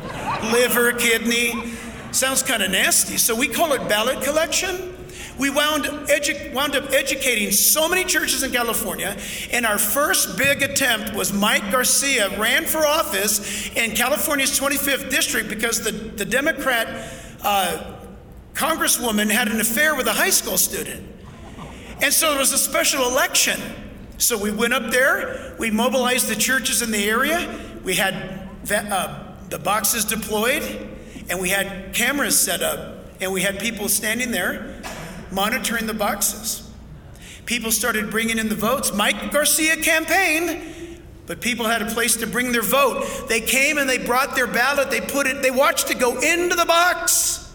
Liver, 0.52 0.93
kidney, 0.93 1.73
sounds 2.12 2.41
kind 2.41 2.63
of 2.63 2.71
nasty. 2.71 3.17
So 3.17 3.36
we 3.36 3.47
call 3.47 3.73
it 3.73 3.88
ballot 3.88 4.23
collection. 4.23 4.95
We 5.39 5.49
wound, 5.49 5.86
edu- 5.86 6.54
wound 6.54 6.75
up 6.75 6.91
educating 6.91 7.52
so 7.52 7.88
many 7.88 8.04
churches 8.04 8.43
in 8.43 8.52
California, 8.52 9.15
and 9.52 9.65
our 9.65 9.78
first 9.78 10.38
big 10.38 10.62
attempt 10.62 11.15
was 11.15 11.32
Mike 11.32 11.71
Garcia 11.71 12.38
ran 12.38 12.65
for 12.65 12.86
office 12.86 13.69
in 13.69 13.91
California's 13.95 14.60
25th 14.60 15.10
district 15.10 15.47
because 15.47 15.82
the, 15.82 15.91
the 15.91 16.25
Democrat 16.25 17.10
uh, 17.41 17.95
congresswoman 18.54 19.32
had 19.32 19.47
an 19.47 19.62
affair 19.62 19.95
with 19.95 20.08
a 20.08 20.13
high 20.13 20.30
school 20.30 20.58
student. 20.58 21.08
And 22.02 22.13
so 22.13 22.32
there 22.32 22.39
was 22.39 22.52
a 22.52 22.58
special 22.58 23.08
election. 23.08 23.62
So 24.17 24.38
we 24.38 24.52
went 24.52 24.73
up 24.73 24.91
there, 24.91 25.56
we 25.58 25.71
mobilized 25.71 26.28
the 26.28 26.36
churches 26.36 26.82
in 26.82 26.91
the 26.91 27.06
area, 27.06 27.58
we 27.86 27.93
had 27.93 28.49
uh, 28.69 29.23
the 29.47 29.58
boxes 29.58 30.04
deployed, 30.04 30.63
and 31.30 31.39
we 31.39 31.47
had 31.47 31.93
cameras 31.93 32.38
set 32.38 32.62
up, 32.62 33.06
and 33.21 33.32
we 33.32 33.41
had 33.41 33.58
people 33.58 33.88
standing 33.88 34.32
there 34.32 34.82
monitoring 35.31 35.87
the 35.87 35.93
boxes. 35.93 36.69
People 37.45 37.71
started 37.71 38.11
bringing 38.11 38.37
in 38.37 38.49
the 38.49 38.55
votes. 38.55 38.93
Mike 38.93 39.31
Garcia 39.31 39.77
campaigned, 39.77 41.01
but 41.25 41.41
people 41.41 41.65
had 41.65 41.81
a 41.81 41.85
place 41.85 42.15
to 42.17 42.27
bring 42.27 42.51
their 42.51 42.61
vote. 42.61 43.27
They 43.27 43.41
came 43.41 43.77
and 43.77 43.89
they 43.89 43.97
brought 43.97 44.35
their 44.35 44.47
ballot, 44.47 44.91
they 44.91 45.01
put 45.01 45.27
it, 45.27 45.41
they 45.41 45.51
watched 45.51 45.89
it 45.89 45.99
go 45.99 46.19
into 46.19 46.55
the 46.55 46.65
box. 46.65 47.51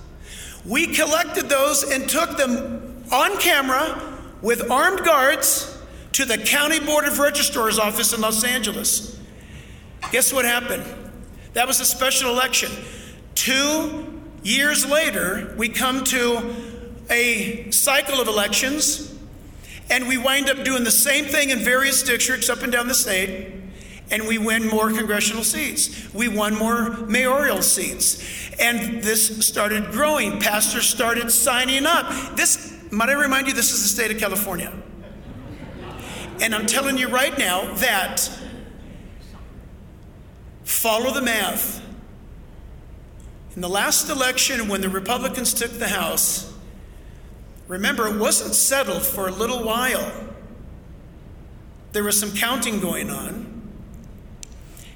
We 0.64 0.94
collected 0.94 1.48
those 1.48 1.82
and 1.82 2.08
took 2.08 2.36
them 2.36 3.04
on 3.12 3.38
camera 3.38 4.18
with 4.42 4.70
armed 4.70 5.04
guards 5.04 5.78
to 6.12 6.24
the 6.24 6.38
County 6.38 6.80
Board 6.80 7.04
of 7.04 7.18
Registrars 7.18 7.78
office 7.78 8.12
in 8.12 8.20
Los 8.20 8.44
Angeles. 8.44 9.18
Guess 10.10 10.32
what 10.32 10.44
happened? 10.44 10.84
That 11.54 11.66
was 11.66 11.80
a 11.80 11.84
special 11.84 12.30
election. 12.30 12.70
Two 13.34 14.20
years 14.42 14.88
later, 14.88 15.54
we 15.56 15.68
come 15.68 16.04
to 16.04 16.54
a 17.10 17.70
cycle 17.70 18.20
of 18.20 18.28
elections, 18.28 19.14
and 19.90 20.08
we 20.08 20.16
wind 20.16 20.48
up 20.48 20.64
doing 20.64 20.84
the 20.84 20.90
same 20.90 21.26
thing 21.26 21.50
in 21.50 21.58
various 21.58 22.02
districts 22.02 22.48
up 22.48 22.62
and 22.62 22.72
down 22.72 22.88
the 22.88 22.94
state, 22.94 23.52
and 24.10 24.26
we 24.26 24.38
win 24.38 24.68
more 24.68 24.90
congressional 24.90 25.44
seats. 25.44 26.12
We 26.14 26.28
won 26.28 26.56
more 26.56 26.90
mayoral 27.06 27.62
seats. 27.62 28.50
And 28.60 29.02
this 29.02 29.46
started 29.46 29.90
growing. 29.90 30.40
Pastors 30.40 30.86
started 30.86 31.30
signing 31.30 31.86
up. 31.86 32.36
This, 32.36 32.78
might 32.92 33.08
I 33.08 33.14
remind 33.14 33.46
you, 33.46 33.54
this 33.54 33.72
is 33.72 33.82
the 33.82 33.88
state 33.88 34.10
of 34.10 34.18
California. 34.18 34.72
And 36.40 36.54
I'm 36.54 36.66
telling 36.66 36.98
you 36.98 37.08
right 37.08 37.36
now 37.38 37.72
that 37.74 38.30
follow 40.64 41.12
the 41.12 41.22
math. 41.22 41.82
In 43.54 43.62
the 43.62 43.68
last 43.68 44.08
election, 44.10 44.68
when 44.68 44.80
the 44.80 44.88
Republicans 44.88 45.54
took 45.54 45.70
the 45.72 45.88
House, 45.88 46.53
Remember, 47.68 48.06
it 48.06 48.16
wasn't 48.16 48.54
settled 48.54 49.02
for 49.02 49.28
a 49.28 49.32
little 49.32 49.64
while. 49.64 50.12
There 51.92 52.04
was 52.04 52.18
some 52.18 52.32
counting 52.32 52.80
going 52.80 53.10
on. 53.10 53.62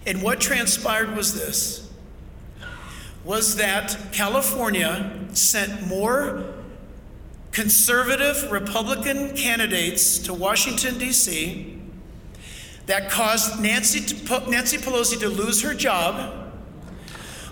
And 0.06 0.22
what 0.22 0.40
transpired 0.40 1.16
was 1.16 1.34
this 1.34 1.90
was 3.24 3.56
that 3.56 3.96
California 4.12 5.12
sent 5.32 5.86
more 5.86 6.44
conservative 7.52 8.50
Republican 8.50 9.36
candidates 9.36 10.18
to 10.20 10.32
Washington, 10.32 10.96
D.C., 10.98 11.74
that 12.86 13.10
caused 13.10 13.60
Nancy, 13.60 14.00
Nancy 14.48 14.78
Pelosi 14.78 15.20
to 15.20 15.28
lose 15.28 15.60
her 15.60 15.74
job. 15.74 16.54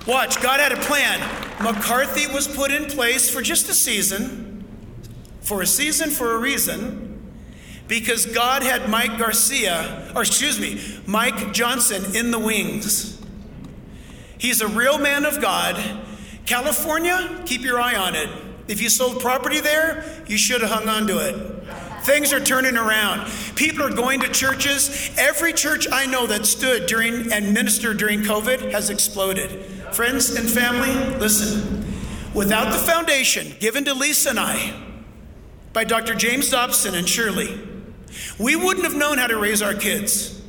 Watch, 0.07 0.41
God 0.41 0.61
had 0.61 0.73
a 0.73 0.77
plan. 0.77 1.21
McCarthy 1.63 2.27
was 2.27 2.49
put 2.49 2.71
in 2.71 2.87
place 2.87 3.29
for 3.29 3.43
just 3.43 3.69
a 3.69 3.75
season 3.75 4.46
for 5.47 5.63
a 5.63 5.67
season, 5.67 6.11
for 6.11 6.33
a 6.33 6.39
reason, 6.39 7.23
because 7.87 8.27
God 8.27 8.65
had 8.65 8.89
Mike 8.91 9.17
Garcia, 9.17 10.11
or 10.13 10.23
excuse 10.23 10.59
me, 10.59 10.83
Mike 11.07 11.53
Johnson 11.53 12.17
in 12.17 12.33
the 12.33 12.39
wings. 12.39 13.25
He's 14.39 14.61
a 14.61 14.67
real 14.67 14.99
man 14.99 15.25
of 15.25 15.41
God. 15.41 15.81
California, 16.47 17.45
keep 17.47 17.61
your 17.61 17.81
eye 17.81 17.95
on 17.95 18.17
it. 18.17 18.29
If 18.67 18.83
you 18.83 18.89
sold 18.89 19.21
property 19.21 19.61
there, 19.61 20.05
you 20.27 20.37
should 20.37 20.63
have 20.63 20.71
hung 20.71 20.89
on 20.89 21.07
to 21.07 21.19
it. 21.19 21.63
Things 22.03 22.33
are 22.33 22.41
turning 22.41 22.77
around. 22.77 23.31
People 23.55 23.85
are 23.85 23.95
going 23.95 24.19
to 24.23 24.29
churches. 24.29 25.17
Every 25.17 25.53
church 25.53 25.87
I 25.93 26.07
know 26.07 26.27
that 26.27 26.45
stood 26.45 26.87
during 26.87 27.33
and 27.33 27.55
ministered 27.55 27.99
during 27.99 28.23
COVID 28.23 28.73
has 28.73 28.91
exploded. 28.91 29.65
Friends 29.95 30.35
and 30.35 30.51
family, 30.51 30.93
listen. 31.21 31.87
Without 32.35 32.73
the 32.73 32.79
foundation 32.79 33.55
given 33.61 33.85
to 33.85 33.95
Lisa 33.95 34.31
and 34.31 34.41
I, 34.41 34.86
by 35.77 35.85
Dr. 35.85 36.15
James 36.15 36.49
Dobson 36.49 36.95
and 36.95 37.07
Shirley, 37.07 37.61
we 38.39 38.57
wouldn't 38.57 38.87
have 38.87 38.97
known 38.97 39.19
how 39.19 39.27
to 39.27 39.37
raise 39.37 39.61
our 39.61 39.75
kids. 39.75 40.41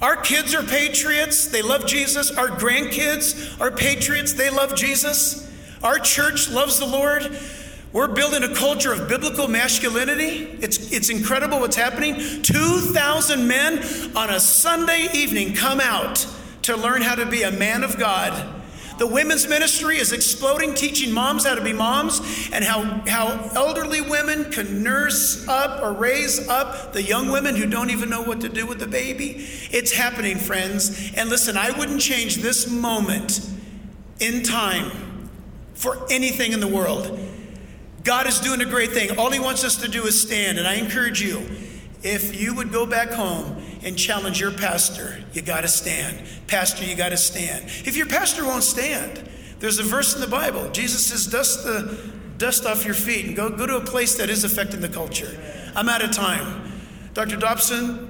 Our 0.00 0.16
kids 0.16 0.54
are 0.54 0.62
patriots, 0.62 1.48
they 1.48 1.60
love 1.60 1.84
Jesus. 1.84 2.30
Our 2.30 2.48
grandkids 2.48 3.60
are 3.60 3.70
patriots, 3.70 4.32
they 4.32 4.48
love 4.48 4.74
Jesus. 4.74 5.52
Our 5.82 5.98
church 5.98 6.48
loves 6.48 6.78
the 6.78 6.86
Lord. 6.86 7.38
We're 7.92 8.08
building 8.08 8.42
a 8.42 8.54
culture 8.54 8.90
of 8.90 9.06
biblical 9.06 9.48
masculinity. 9.48 10.56
It's, 10.62 10.92
it's 10.92 11.10
incredible 11.10 11.60
what's 11.60 11.76
happening. 11.76 12.14
2,000 12.40 13.46
men 13.46 13.82
on 14.16 14.30
a 14.30 14.40
Sunday 14.40 15.08
evening 15.12 15.52
come 15.52 15.78
out 15.78 16.26
to 16.62 16.74
learn 16.74 17.02
how 17.02 17.16
to 17.16 17.26
be 17.26 17.42
a 17.42 17.52
man 17.52 17.84
of 17.84 17.98
God. 17.98 18.57
The 18.98 19.06
women's 19.06 19.48
ministry 19.48 19.98
is 19.98 20.12
exploding, 20.12 20.74
teaching 20.74 21.12
moms 21.12 21.46
how 21.46 21.54
to 21.54 21.62
be 21.62 21.72
moms 21.72 22.20
and 22.52 22.64
how, 22.64 22.82
how 23.06 23.50
elderly 23.54 24.00
women 24.00 24.50
can 24.50 24.82
nurse 24.82 25.46
up 25.46 25.80
or 25.82 25.92
raise 25.92 26.48
up 26.48 26.92
the 26.92 27.02
young 27.02 27.30
women 27.30 27.54
who 27.54 27.66
don't 27.66 27.90
even 27.90 28.10
know 28.10 28.22
what 28.22 28.40
to 28.40 28.48
do 28.48 28.66
with 28.66 28.80
the 28.80 28.88
baby. 28.88 29.46
It's 29.70 29.92
happening, 29.92 30.36
friends. 30.36 31.12
And 31.16 31.30
listen, 31.30 31.56
I 31.56 31.70
wouldn't 31.78 32.00
change 32.00 32.36
this 32.38 32.68
moment 32.68 33.48
in 34.18 34.42
time 34.42 34.90
for 35.74 36.04
anything 36.10 36.52
in 36.52 36.58
the 36.58 36.68
world. 36.68 37.18
God 38.02 38.26
is 38.26 38.40
doing 38.40 38.60
a 38.60 38.64
great 38.64 38.90
thing. 38.90 39.16
All 39.16 39.30
He 39.30 39.38
wants 39.38 39.62
us 39.62 39.76
to 39.76 39.88
do 39.88 40.06
is 40.06 40.20
stand. 40.20 40.58
And 40.58 40.66
I 40.66 40.74
encourage 40.74 41.22
you, 41.22 41.46
if 42.02 42.40
you 42.40 42.54
would 42.54 42.72
go 42.72 42.84
back 42.84 43.10
home 43.10 43.62
and 43.82 43.96
challenge 43.96 44.40
your 44.40 44.52
pastor, 44.52 45.18
you 45.32 45.42
got 45.42 45.62
to 45.62 45.68
stand. 45.68 46.26
Pastor, 46.46 46.84
you 46.84 46.96
got 46.96 47.10
to 47.10 47.16
stand. 47.16 47.64
If 47.86 47.96
your 47.96 48.06
pastor 48.06 48.44
won't 48.44 48.64
stand, 48.64 49.28
there's 49.58 49.78
a 49.78 49.82
verse 49.82 50.14
in 50.14 50.20
the 50.20 50.26
Bible. 50.26 50.70
Jesus 50.70 51.06
says, 51.06 51.26
dust 51.26 51.64
the 51.64 52.12
dust 52.38 52.64
off 52.64 52.84
your 52.84 52.94
feet 52.94 53.26
and 53.26 53.36
go, 53.36 53.50
go 53.50 53.66
to 53.66 53.76
a 53.76 53.84
place 53.84 54.16
that 54.16 54.30
is 54.30 54.44
affecting 54.44 54.80
the 54.80 54.88
culture. 54.88 55.36
I'm 55.74 55.88
out 55.88 56.02
of 56.02 56.12
time. 56.12 56.72
Dr. 57.12 57.36
Dobson, 57.36 58.07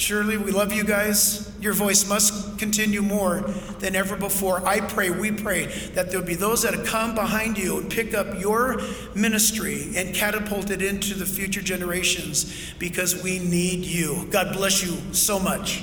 Shirley, 0.00 0.38
we 0.38 0.50
love 0.50 0.72
you 0.72 0.82
guys. 0.82 1.52
Your 1.60 1.74
voice 1.74 2.08
must 2.08 2.58
continue 2.58 3.02
more 3.02 3.40
than 3.80 3.94
ever 3.94 4.16
before. 4.16 4.66
I 4.66 4.80
pray, 4.80 5.10
we 5.10 5.30
pray 5.30 5.66
that 5.94 6.10
there'll 6.10 6.24
be 6.24 6.36
those 6.36 6.62
that 6.62 6.86
come 6.86 7.14
behind 7.14 7.58
you 7.58 7.76
and 7.80 7.90
pick 7.90 8.14
up 8.14 8.40
your 8.40 8.80
ministry 9.14 9.92
and 9.96 10.14
catapult 10.14 10.70
it 10.70 10.80
into 10.80 11.12
the 11.12 11.26
future 11.26 11.60
generations 11.60 12.72
because 12.78 13.22
we 13.22 13.40
need 13.40 13.84
you. 13.84 14.26
God 14.30 14.54
bless 14.54 14.82
you 14.82 14.96
so 15.12 15.38
much. 15.38 15.82